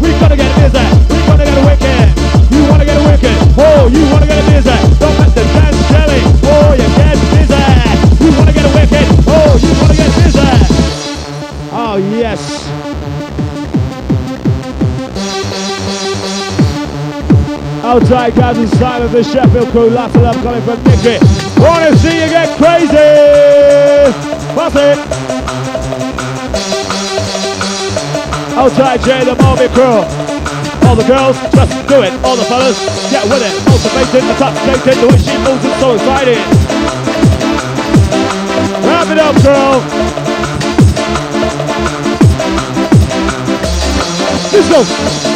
We 0.00 0.10
gotta 0.20 0.36
get 0.36 0.54
busy. 0.56 0.84
We 1.10 1.18
gotta 1.26 1.44
get 1.44 1.58
a 1.58 1.64
wicked. 1.66 2.08
You 2.52 2.70
wanna 2.70 2.84
get 2.84 2.96
a 2.96 3.04
wicked. 3.04 3.36
Oh, 3.58 3.88
you 3.88 4.02
wanna 4.12 4.26
get 4.26 4.44
busy. 4.46 4.91
Outside 17.92 18.34
guys 18.34 18.56
and 18.56 18.70
Simon 18.80 19.12
the 19.12 19.22
Sheffield 19.22 19.68
crew, 19.68 19.88
of 19.88 19.92
love 19.92 20.12
coming 20.14 20.62
from 20.62 20.82
Nicky. 20.82 21.20
Wanna 21.60 21.94
see 21.98 22.24
you 22.24 22.28
get 22.32 22.48
crazy! 22.56 22.96
What's 24.56 24.76
it? 24.76 24.96
Outside 28.56 29.00
Jay 29.02 29.24
the 29.24 29.36
Marvin 29.36 29.68
crew. 29.76 30.00
All 30.88 30.96
the 30.96 31.04
girls, 31.04 31.36
just 31.52 31.86
do 31.86 32.00
it. 32.00 32.14
All 32.24 32.34
the 32.34 32.44
fellas, 32.44 32.80
get 33.10 33.24
with 33.24 33.44
it. 33.44 33.52
Motivated, 33.68 34.24
intoxicated, 34.24 34.96
the 34.96 35.08
way 35.08 35.18
she 35.18 35.36
moves 35.44 35.62
is 35.62 35.76
so 35.76 35.92
exciting. 35.92 36.40
Wrap 38.88 39.08
it 39.12 39.18
up, 39.18 39.36
girl. 39.44 39.82
Let's 44.50 45.26
go. 45.26 45.31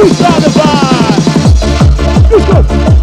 Who's 0.00 0.18
got 0.18 0.40
the 0.40 0.48
vibe? 0.48 2.30
Let's 2.30 2.86
go. 2.86 2.99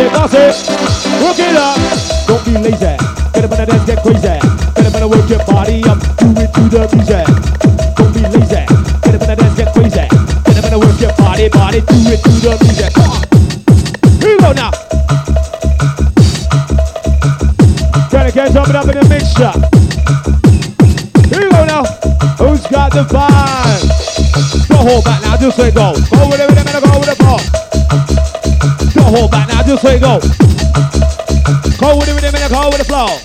It, 0.00 0.12
pass 0.12 0.34
it. 0.34 0.54
Work 1.22 1.38
it 1.38 1.56
up. 1.56 1.78
Don't 2.26 2.44
be 2.44 2.52
lazy. 2.52 2.94
Get 3.34 3.44
up 3.44 3.52
on 3.52 3.58
the 3.58 3.66
dance, 3.66 3.86
get 3.86 4.02
crazy. 4.02 4.36
Get 4.76 4.86
up 4.86 4.94
and 4.94 5.10
work 5.10 5.28
your 5.28 5.42
body 5.46 5.82
up. 5.88 5.98
Do 6.18 6.28
it 6.38 6.50
to 6.54 6.62
the 6.68 6.86
music. 6.94 7.26
Don't 7.96 8.12
be 8.14 8.20
lazy. 8.22 8.62
Get 9.02 9.14
up 9.16 9.22
on 9.22 9.28
the 9.28 9.36
dance, 9.36 9.56
get 9.56 9.72
crazy. 9.72 10.06
Get 10.44 10.58
up 10.60 10.72
and 10.72 10.80
work 10.80 11.00
your 11.00 11.14
body, 11.16 11.48
body. 11.48 11.80
Do 11.80 11.96
it 12.14 12.20
to 12.22 12.30
the 12.30 12.52
music. 12.62 12.92
Come 12.94 13.10
on. 13.10 13.22
Here 14.20 14.36
we 14.36 14.42
go 14.42 14.52
now. 14.52 14.70
Gonna 18.10 18.32
get 18.32 18.54
and 18.54 18.76
up 18.76 18.88
in 18.88 18.96
the 18.98 19.06
mixture. 19.08 19.54
Here 21.32 21.42
we 21.42 21.50
go 21.50 21.64
now. 21.64 21.84
Who's 22.38 22.66
got 22.68 22.92
the 22.92 23.02
vibe? 23.08 24.68
Don't 24.68 24.86
hold 24.86 25.04
back 25.04 25.22
now, 25.22 25.36
just 25.36 25.56
say 25.56 25.70
go. 25.70 25.92
Go 26.12 26.28
with 26.28 26.40
it, 26.40 26.48
with 26.48 26.60
it, 26.60 26.84
go 26.84 26.98
with 27.00 27.08
it, 27.08 27.18
go. 27.18 27.36
Don't 28.94 29.14
hold 29.16 29.30
back 29.30 29.47
now, 29.58 29.66
just 29.66 29.82
say 29.82 29.98
go. 29.98 30.18
Go 31.78 31.96
with 31.96 32.08
it, 32.08 32.14
with 32.14 32.24
it, 32.24 32.34
and 32.34 32.52
go 32.52 32.68
with 32.68 32.78
the 32.78 32.84
flow. 32.84 33.18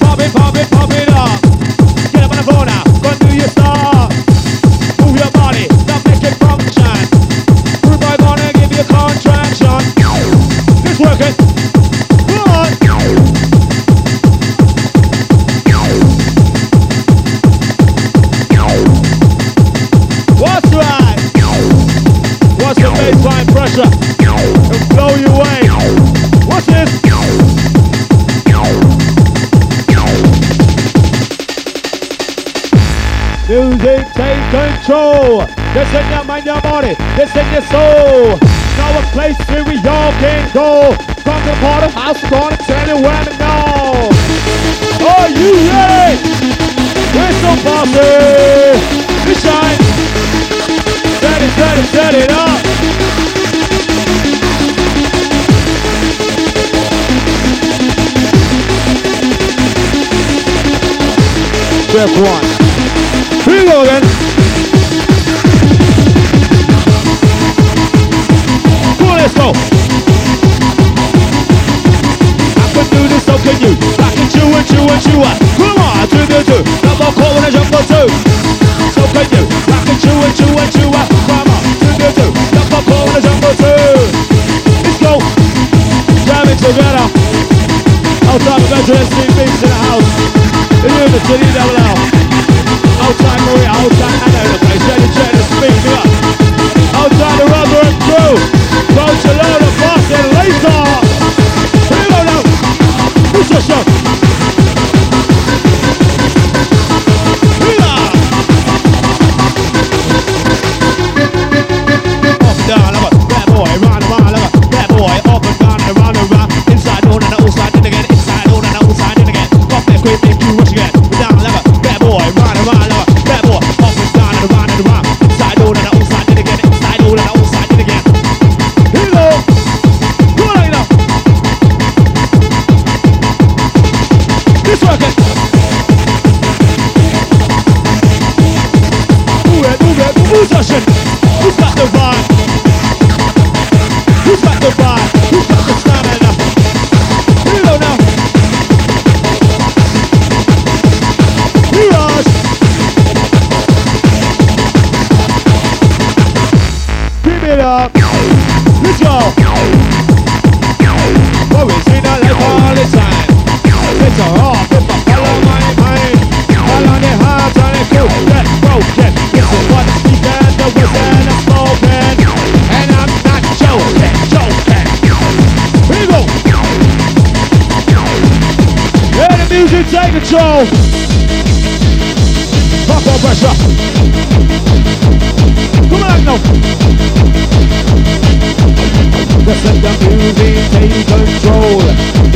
Pop 0.00 0.18
it, 0.20 0.32
pop 0.32 0.54
it, 0.56 0.70
pop 0.70 0.90
it 0.90 1.08
up. 1.08 1.40
Get 2.12 2.22
up 2.24 2.30
on 2.30 2.36
the 2.36 2.42
floor 2.42 2.66
now, 2.66 2.84
go 3.00 3.10
do 3.18 3.34
your 3.34 3.48
stuff. 3.48 4.10
Move 5.00 5.16
your 5.16 5.30
body, 5.32 5.66
now 5.86 6.00
make 6.04 6.22
it 6.22 6.36
function. 6.38 6.96
By 8.00 8.16
gonna 8.16 8.52
give 8.52 8.72
you 8.72 8.80
a 8.80 8.84
contraction. 8.84 9.91
Control. 34.52 35.48
This 35.72 35.88
in 35.96 36.04
your 36.12 36.24
mind, 36.24 36.44
your 36.44 36.60
body. 36.60 36.94
This 37.16 37.32
in 37.34 37.48
your 37.56 37.64
soul. 37.72 38.36
Now 38.76 39.00
a 39.00 39.02
place 39.16 39.40
where 39.48 39.64
we 39.64 39.76
all 39.88 40.12
can 40.20 40.52
go. 40.52 40.94
To 41.42 41.54
part 41.58 41.82
of 41.82 41.92
house, 41.92 42.22
gonna 42.30 42.56
tell 42.56 42.86
you 42.86 43.02
where 43.02 43.24
to 43.24 43.30
go. 43.36 44.10
Are 45.10 45.28
you 45.28 45.50
ready? 45.66 46.14
We're 47.16 47.34
so 47.42 47.50
bossy. 47.66 48.78
We 49.26 49.34
shine. 49.34 49.80
Set 51.18 51.42
it, 51.42 51.50
set 51.58 51.78
it, 51.78 51.86
set 51.90 52.14
it 52.14 52.30
up. 52.30 52.60
Step 61.90 62.10
one. 62.22 62.46
Here 63.44 63.64
we 63.64 63.68
go 63.68 63.82
again. 63.82 64.21
Let's 69.22 69.34
go. 69.34 69.52
I 72.58 72.66
can 72.74 72.86
do 72.90 73.06
this, 73.06 73.24
so 73.24 73.38
can 73.38 73.54
you. 73.62 73.78
I 74.02 74.10
can 74.16 74.26
chew 74.28 74.50
and 74.50 74.66
chew 74.66 74.82
and 74.82 75.00
chew. 75.00 75.22
Come 75.62 75.78
on, 75.78 76.08
two, 76.08 76.26
two, 76.26 76.42
two. 76.42 76.62
Double 76.82 77.12
call 77.12 77.36
and 77.36 77.46
a 77.46 77.50
jump 77.52 77.70
for 77.70 77.84
two. 77.86 78.61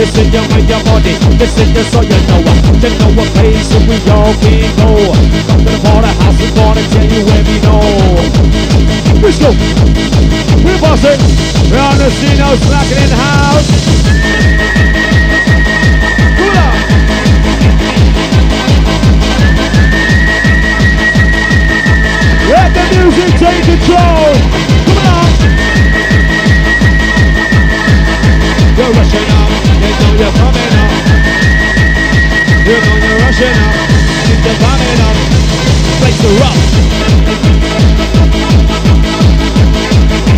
This 0.07 0.23
is 0.23 0.31
your 0.31 0.47
body. 0.85 1.19
This 1.37 1.59
is 1.59 1.73
the 1.75 1.83
so 1.91 2.01
you 2.01 2.15
know. 2.31 2.39
You 2.79 2.91
know 2.95 3.11
what 3.19 3.27
place 3.35 3.75
we 3.91 3.99
all 4.07 4.31
can 4.39 4.71
go. 4.79 5.11
Come 5.51 5.67
to 5.67 5.71
the 5.71 5.79
border 5.83 6.15
house, 6.23 6.39
we're 6.39 6.55
gonna 6.55 6.83
tell 6.95 7.11
you 7.11 7.27
where 7.27 7.43
we 7.43 7.59
know. 7.67 7.83
Let's 9.19 9.39
go. 9.43 9.51
We're 10.63 10.79
bossing. 10.79 11.19
We're 11.71 11.83
on 11.83 11.99
the 11.99 12.09
scene 12.15 12.39
now, 12.39 12.55
slacking 12.55 13.03
in 13.03 13.09
the 13.11 13.17
house. 13.19 13.67
Come 16.39 16.55
on. 16.55 16.77
Let 22.47 22.71
the 22.79 22.85
music 22.95 23.31
take 23.43 23.65
control. 23.67 24.39
Come 24.87 25.03
on. 25.19 25.31
You're 28.77 28.93
rushing 28.93 29.31
up, 29.31 29.41
know 29.41 29.46
you're 30.17 30.33
coming 30.33 30.73
up. 30.81 30.93
You 32.65 32.77
know 32.81 32.97
you're 33.05 33.21
rushing 33.21 33.53
up, 33.53 33.77
and 34.33 34.41
you're 34.41 34.61
coming 34.65 35.01
up. 35.05 35.17
Place 36.01 36.19
to 36.25 36.31
rock. 36.41 36.57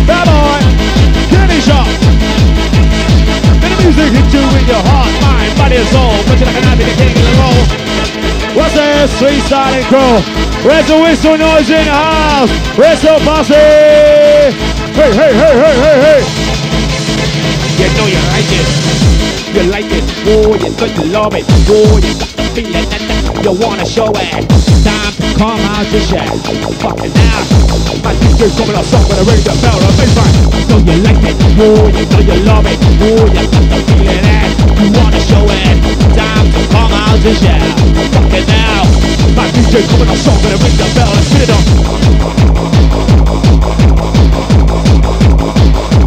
Bad 0.03 0.25
boy, 0.27 0.61
finish 1.31 1.69
up. 1.71 1.87
Let 3.63 3.71
the 3.71 3.79
music 3.79 4.11
hit 4.11 4.27
you 4.35 4.43
in 4.59 4.65
your 4.67 4.83
heart, 4.83 5.11
mind, 5.23 5.51
body, 5.55 5.77
and 5.79 5.87
soul. 5.95 6.11
Put 6.27 6.39
you 6.39 6.45
like 6.45 6.59
an 6.59 6.67
ivy, 6.75 6.83
the 6.83 6.95
king 6.99 7.15
of 7.15 7.23
the 7.23 7.35
roll. 7.39 7.63
What's 8.59 8.75
this? 8.75 9.07
Three 9.19 9.39
silent 9.47 9.85
crew. 9.87 10.19
Where's 10.67 10.87
the 10.91 10.99
whistle 10.99 11.37
noise 11.37 11.69
in 11.69 11.85
the 11.87 11.95
house? 11.95 12.51
Whistle 12.75 13.19
posse. 13.23 13.55
Hey, 13.55 14.51
hey, 14.91 15.31
hey, 15.39 15.55
hey, 15.55 15.75
hey, 15.79 15.97
hey. 16.03 16.21
You 17.79 17.87
know 17.95 18.07
you 18.11 18.19
like 18.27 18.51
it. 18.51 19.08
You 19.49 19.63
like 19.65 19.89
it. 19.89 20.05
Oh, 20.29 20.53
you 20.53 20.69
know 20.69 20.85
you 20.85 21.09
love 21.09 21.33
it. 21.33 21.43
Oh, 21.65 21.97
you 21.97 22.13
got 22.21 22.29
the 22.37 22.45
feeling 22.53 22.85
that 22.85 23.01
you 23.41 23.51
wanna 23.57 23.81
show 23.81 24.13
it. 24.13 24.45
Time 24.85 25.13
to 25.17 25.27
come 25.41 25.57
out 25.73 25.89
your 25.89 26.05
shell. 26.05 26.37
Fucking 26.77 27.09
now. 27.17 27.41
My 28.05 28.13
DJ's 28.13 28.53
coming 28.53 28.77
out 28.77 28.85
song 28.85 29.09
when 29.09 29.17
I 29.17 29.25
ring 29.25 29.41
the 29.41 29.57
bell. 29.57 29.73
The 29.81 29.89
bassline. 29.97 30.37
You 30.53 30.63
know 30.69 30.79
you 30.85 31.01
like 31.01 31.23
it. 31.25 31.33
Oh, 31.57 31.89
you 31.89 32.05
know 32.05 32.21
you 32.29 32.37
love 32.45 32.65
it. 32.69 32.77
Oh, 32.77 33.25
you 33.25 33.43
got 33.49 33.65
the 33.73 33.79
feeling 33.89 34.21
and 34.21 34.53
you 34.77 34.87
wanna 34.93 35.17
show 35.17 35.41
it. 35.41 35.77
Time 36.13 36.45
to 36.53 36.61
come 36.69 36.93
out 36.93 37.17
your 37.25 37.33
shell. 37.33 37.69
Fucking 38.13 38.45
now. 38.53 38.85
My 39.33 39.49
DJ's 39.49 39.89
coming 39.89 40.13
out 40.13 40.21
song 40.21 40.37
when 40.45 40.53
I 40.53 40.57
ring 40.61 40.77
the 40.77 40.87
bell. 40.93 41.09
Let's 41.09 41.33
it 41.33 41.49
on. 41.49 42.58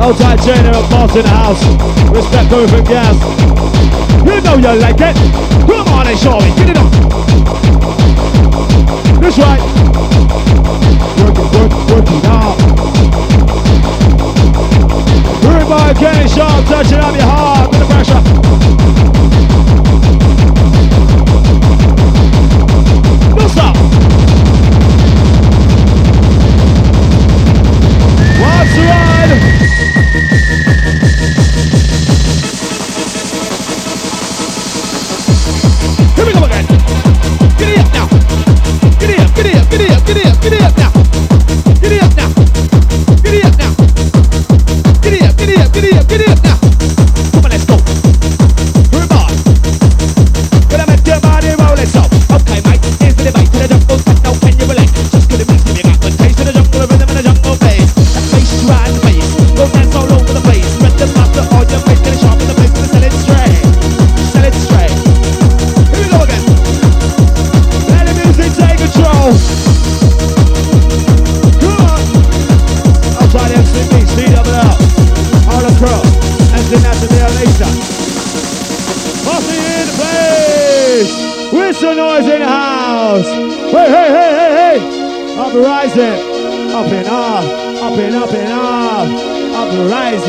Outside 0.00 0.38
General 0.42 0.82
Boss 0.90 1.14
in 1.16 1.22
the 1.22 1.28
house. 1.28 1.62
Respect 2.10 2.50
going 2.50 2.68
from 2.68 2.84
gas. 2.84 3.16
You 4.26 4.40
know 4.42 4.56
you 4.56 4.80
like 4.80 5.00
it. 5.00 5.16
Come 5.66 5.88
on 5.94 6.06
and 6.06 6.18
show 6.18 6.38
me. 6.40 6.50
Get 6.56 6.70
it 6.70 6.76
on. 6.76 6.90
That's 9.20 9.38
right. 9.38 9.62
Work 11.20 11.38
it, 11.38 11.48
work 11.54 11.72
it, 11.72 11.92
work 11.92 12.08
it 12.10 12.24
out. 12.26 12.72
Boy 15.72 15.94
Kenny 15.94 16.28
Sharp 16.28 16.66
touching 16.66 16.98
up 16.98 17.14
your 17.14 17.24
heart 17.24 17.70
with 17.70 17.78
the 17.78 17.86
pressure. 17.86 18.20
No 23.34 23.48
stop. 23.48 24.01
Get 28.62 28.70
it 37.68 37.78
up 37.78 37.92
now. 37.92 38.06
Get 39.00 39.10
it 39.10 39.18
up, 39.18 39.34
get 39.34 39.46
it 39.50 39.56
up, 39.56 39.70
get 39.70 39.80
it 39.80 40.26
up, 40.26 40.40
get 40.40 40.52
it 40.52 40.62
up 40.62 40.76
now. 40.76 41.11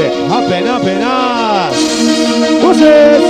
it 0.04 0.13
up 0.30 0.52
and 0.52 0.68
up 0.68 0.84
and 0.84 1.04
up. 1.04 1.72
What's 2.63 2.80
this? 2.80 3.24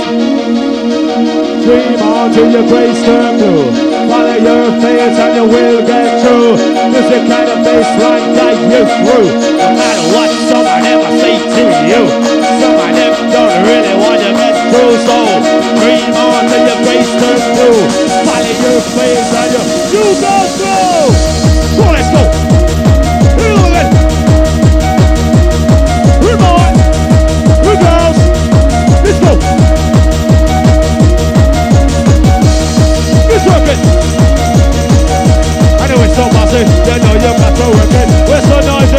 Dream 1.64 1.98
on 2.02 2.32
till 2.34 2.50
your 2.50 2.66
grace 2.66 2.98
turn 3.06 3.38
blue. 3.38 3.70
Follow 4.10 4.36
your 4.42 4.66
fears 4.82 5.16
and 5.22 5.32
you 5.38 5.44
will 5.46 5.80
get 5.86 6.08
through. 6.22 6.58
Music 6.90 7.22
kind 7.30 7.48
of 7.54 7.58
baseline 7.62 8.26
that 8.34 8.56
you 8.58 8.82
through. 9.06 9.28
No 9.54 9.68
matter 9.78 10.06
what 10.14 10.30
someone 10.50 10.82
ever 10.82 11.10
say 11.22 11.34
to 11.38 11.64
you, 11.90 12.02
someone 12.58 12.94
ever 13.06 13.22
don't 13.30 13.54
really 13.70 13.94
want 14.02 14.20
to 14.20 14.30
get 14.34 14.54
through. 14.70 14.94
So 15.06 15.18
dream 15.78 16.10
on 16.10 16.42
till 16.50 16.64
your 16.68 16.80
grace 16.82 17.12
turn 17.22 17.40
blue. 17.54 17.78
Follow 18.26 18.54
your 18.66 18.80
fears 18.94 19.30
and 19.40 19.50
you, 19.54 19.62
you 19.94 20.04
go 20.20 20.34
through. 20.58 20.83
Then 36.86 37.00
all 37.08 37.18
your 37.20 37.34
patrol 37.34 37.72
working. 37.72 38.08
We're 38.28 38.44
so 38.48 38.58
nice. 38.60 38.93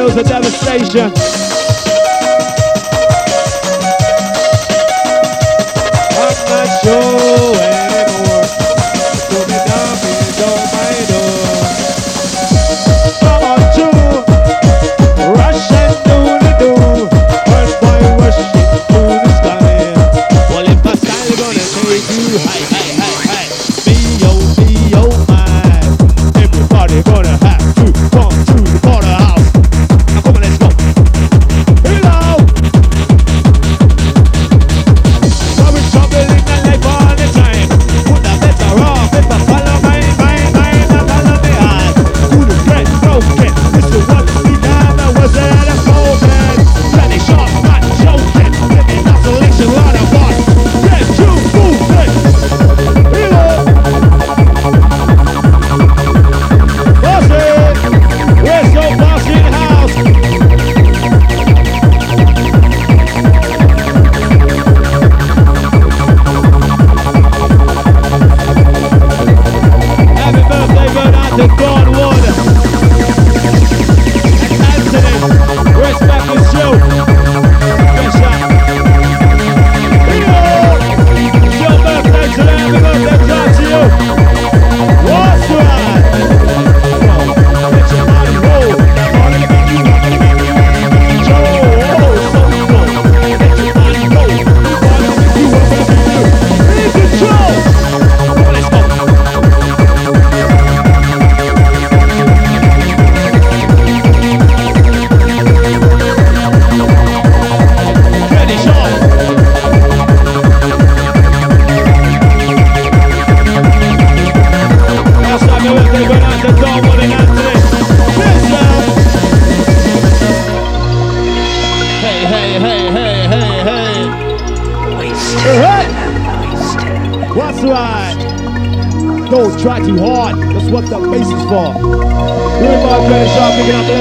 feels 0.00 0.14
the 0.14 0.22
devastation. 0.22 1.49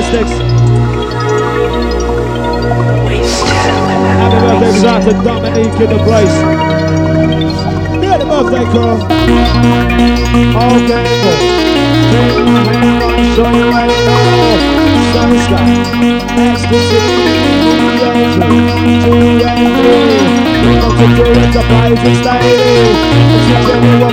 Plastics. 0.09 0.33
Happy 4.17 4.37
birthday 4.41 4.71
goes 4.71 4.83
out 4.83 5.03
Dominique 5.23 5.79
in 5.79 5.89
the 5.89 5.99
place. 6.03 6.35
Happy 8.01 8.25
birthday, 8.25 8.65
girl. 8.73 8.97
All 10.57 10.77
Bring 13.35 13.59
my 13.69 13.85
hand 13.85 14.09
on. 14.09 14.59
Sun 15.13 15.31
sky. 15.45 15.69
Ecstasy. 16.41 17.01
Two 17.99 18.09
and 18.09 18.33
three. 18.41 18.65
Two 19.03 19.13
and 19.45 19.69
three. 19.77 20.09
To 20.99 21.05
the 21.13 21.29
enterprise. 21.39 22.01
It's 22.01 22.21
It's 23.37 24.08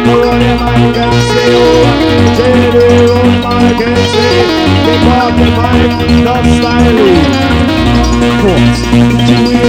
about 5.02 5.32
the 5.36 5.44
vibe, 5.56 5.92
the 6.24 6.52
style. 9.36 9.65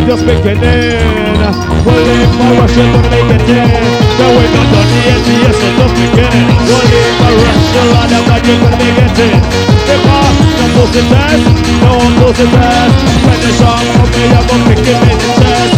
we 0.00 0.06
just 0.06 0.24
beginning. 0.24 1.36
Well, 1.84 2.00
if 2.00 2.32
I 2.40 2.48
rush 2.56 2.76
it, 2.76 2.88
I'm 2.88 3.04
beginning. 3.20 3.84
So 4.16 4.24
we 4.32 4.44
got 4.48 4.66
done 4.72 4.92
yet, 5.04 5.20
just 5.44 5.60
beginning. 5.92 6.48
Well, 6.68 6.88
if 6.88 7.20
I 7.20 7.30
rush 7.36 7.68
it, 7.76 7.88
I'm 8.00 8.24
not 8.24 8.40
gonna 8.40 8.70
make 8.80 8.96
it. 8.96 9.44
If 9.90 10.02
I 10.06 10.24
don't 10.56 10.72
lose 10.76 10.96
it 10.96 11.06
fast, 11.12 11.44
don't 11.84 12.12
lose 12.20 12.40
it 12.40 12.50
fast. 12.54 12.96
Finish 13.28 13.60
off 13.60 13.84
for 13.96 14.08
me, 14.14 14.24
I'm 14.32 14.44
gonna 14.48 14.66
pick 14.68 14.80
it 14.80 14.96
in 14.96 15.18
the 15.20 15.30
chest. 15.40 15.74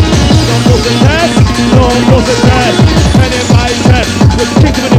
Don't 0.46 0.64
lose 0.70 0.86
it 0.86 0.96
fast, 1.02 1.34
don't 1.74 2.02
lose 2.10 2.28
it 2.30 2.40
fast. 2.46 2.78
And 3.22 3.32
if 3.34 3.48
I 3.50 3.68
test, 3.90 4.12
we're 4.38 4.91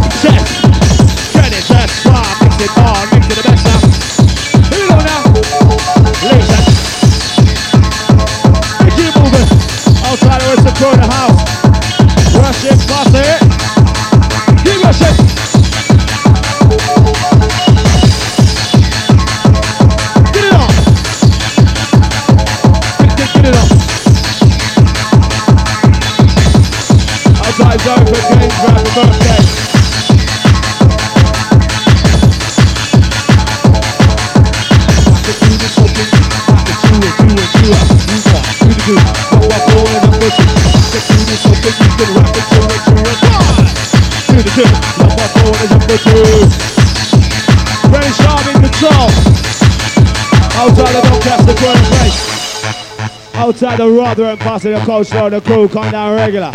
outside 53.43 53.77
the 53.77 53.89
Rotherham 53.89 54.37
passing 54.37 54.71
the 54.71 54.79
coach 54.85 55.09
down 55.09 55.31
the 55.31 55.41
crew, 55.41 55.67
come 55.67 55.91
down 55.91 56.15
regular. 56.15 56.51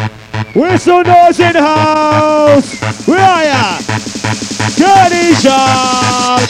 Whistle 0.54 1.04
noise 1.04 1.38
in 1.38 1.52
the 1.52 1.60
house! 1.60 2.80
Where 3.06 3.20
are 3.20 3.44
ya? 3.44 3.78
Dirty 4.74 5.34
shot! 5.34 6.48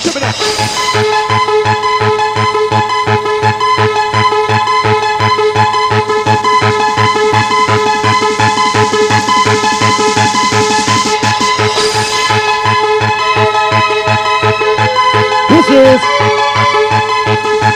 This 15.50 15.68
is 15.68 16.00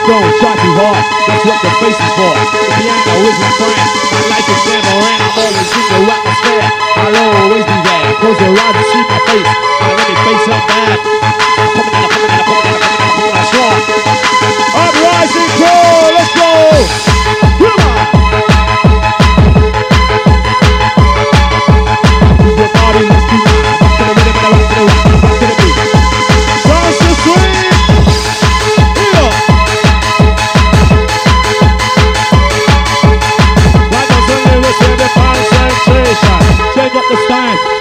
Don't 0.07 0.52
hard. 0.77 1.03
That's 1.27 1.45
what 1.45 1.59
the 1.61 1.71
face 1.81 1.99
is 1.99 2.11
for. 2.17 2.33
The 2.33 2.71
piano 2.77 3.13
is 3.29 3.37
my 3.37 3.51
friend. 3.57 3.87
My 4.13 4.21
life 4.33 4.47
is 4.49 4.61
never 4.69 4.93
and 4.93 5.21
I'm 5.21 5.33
always 5.37 5.69
in 5.73 5.85
the 5.93 6.13
atmosphere. 6.13 6.67
I'll 6.97 7.17
always 7.41 7.65
be 7.65 7.77
there. 7.83 8.13
Close 8.21 8.39
your 8.41 8.53
eyes 8.53 8.75
and 8.77 8.87
see 8.89 9.03
my 9.05 9.19
face. 9.27 9.51
I 9.53 9.87
let 9.93 10.07
me 10.09 10.15
face 10.25 10.47
up 10.49 10.63
bad. 10.67 11.22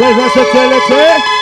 They 0.02 0.12
want 0.14 0.32
to 0.32 0.44
tell 0.50 0.72
it, 0.72 0.90
eh? 0.90 1.41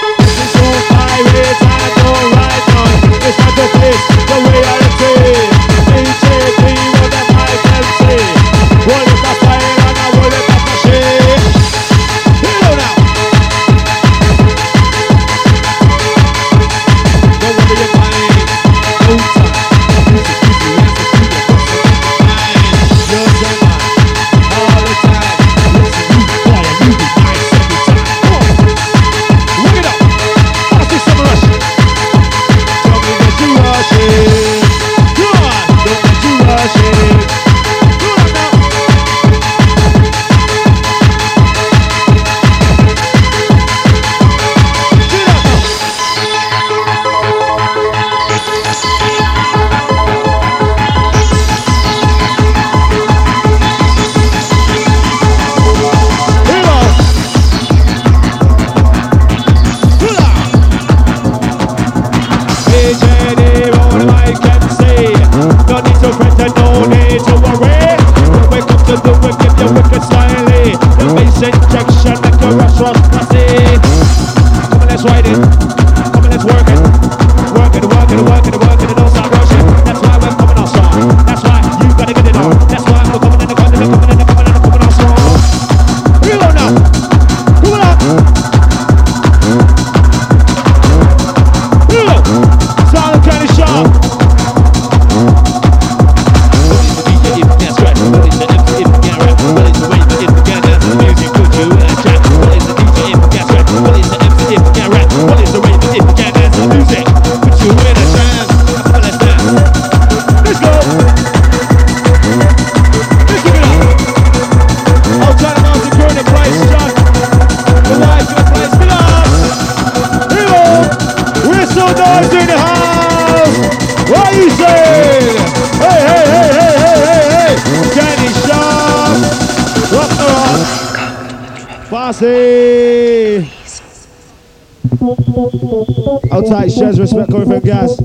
respect 137.01 137.31
coming 137.31 137.49
from 137.49 137.61
gas. 137.61 137.99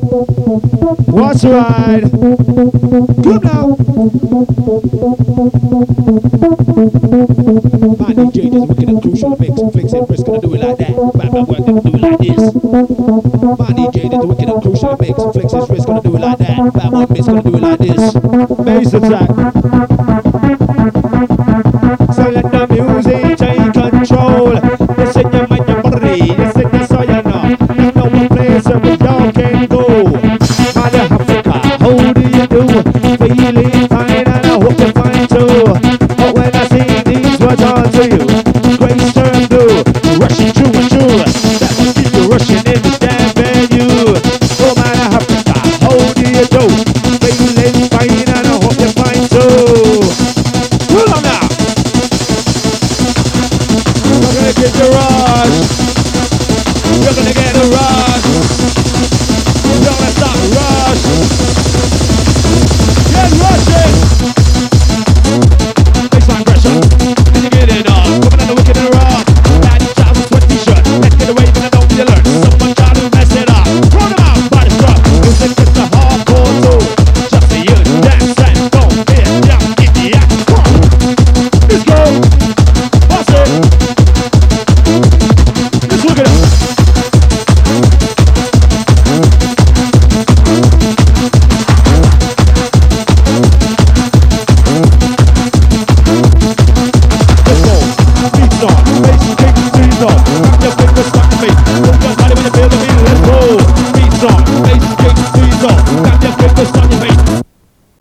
What's 1.07 1.43
right? 1.43 1.99
Good 1.99 3.43
now. 3.43 3.75
My 7.99 8.13
DJ 8.13 8.51
just 8.51 8.67
looking 8.69 8.95
at 8.95 9.01
crucial 9.03 9.35
mix. 9.37 9.61
Flexing 9.73 10.05
Brisk 10.05 10.25
gonna 10.25 10.39
do 10.39 10.53
it 10.53 10.61
like 10.61 10.77
that. 10.77 10.95
Bad 11.13 11.33
man 11.33 11.45
work 11.45 11.65
gonna 11.65 11.81
do 11.81 11.89
it 11.89 12.01
like 12.01 12.19
this. 12.19 12.53
My 13.59 13.71
DJ 13.75 14.09
just 14.11 14.25
looking 14.25 14.49
at 14.49 14.61
crucial 14.61 14.97
mix. 14.97 15.23
Flexing 15.23 15.65
Brisk 15.65 15.87
gonna 15.87 16.01
do 16.01 16.15
it 16.15 16.21
like 16.21 16.37
that. 16.37 16.73
Bad 16.73 16.91
man 16.93 17.07
miss 17.09 17.25
gonna 17.25 17.43
do 17.43 17.55
it 17.55 17.61
like 17.61 17.79
this. 17.79 18.13
Bass 18.63 18.93
attack. 18.93 19.54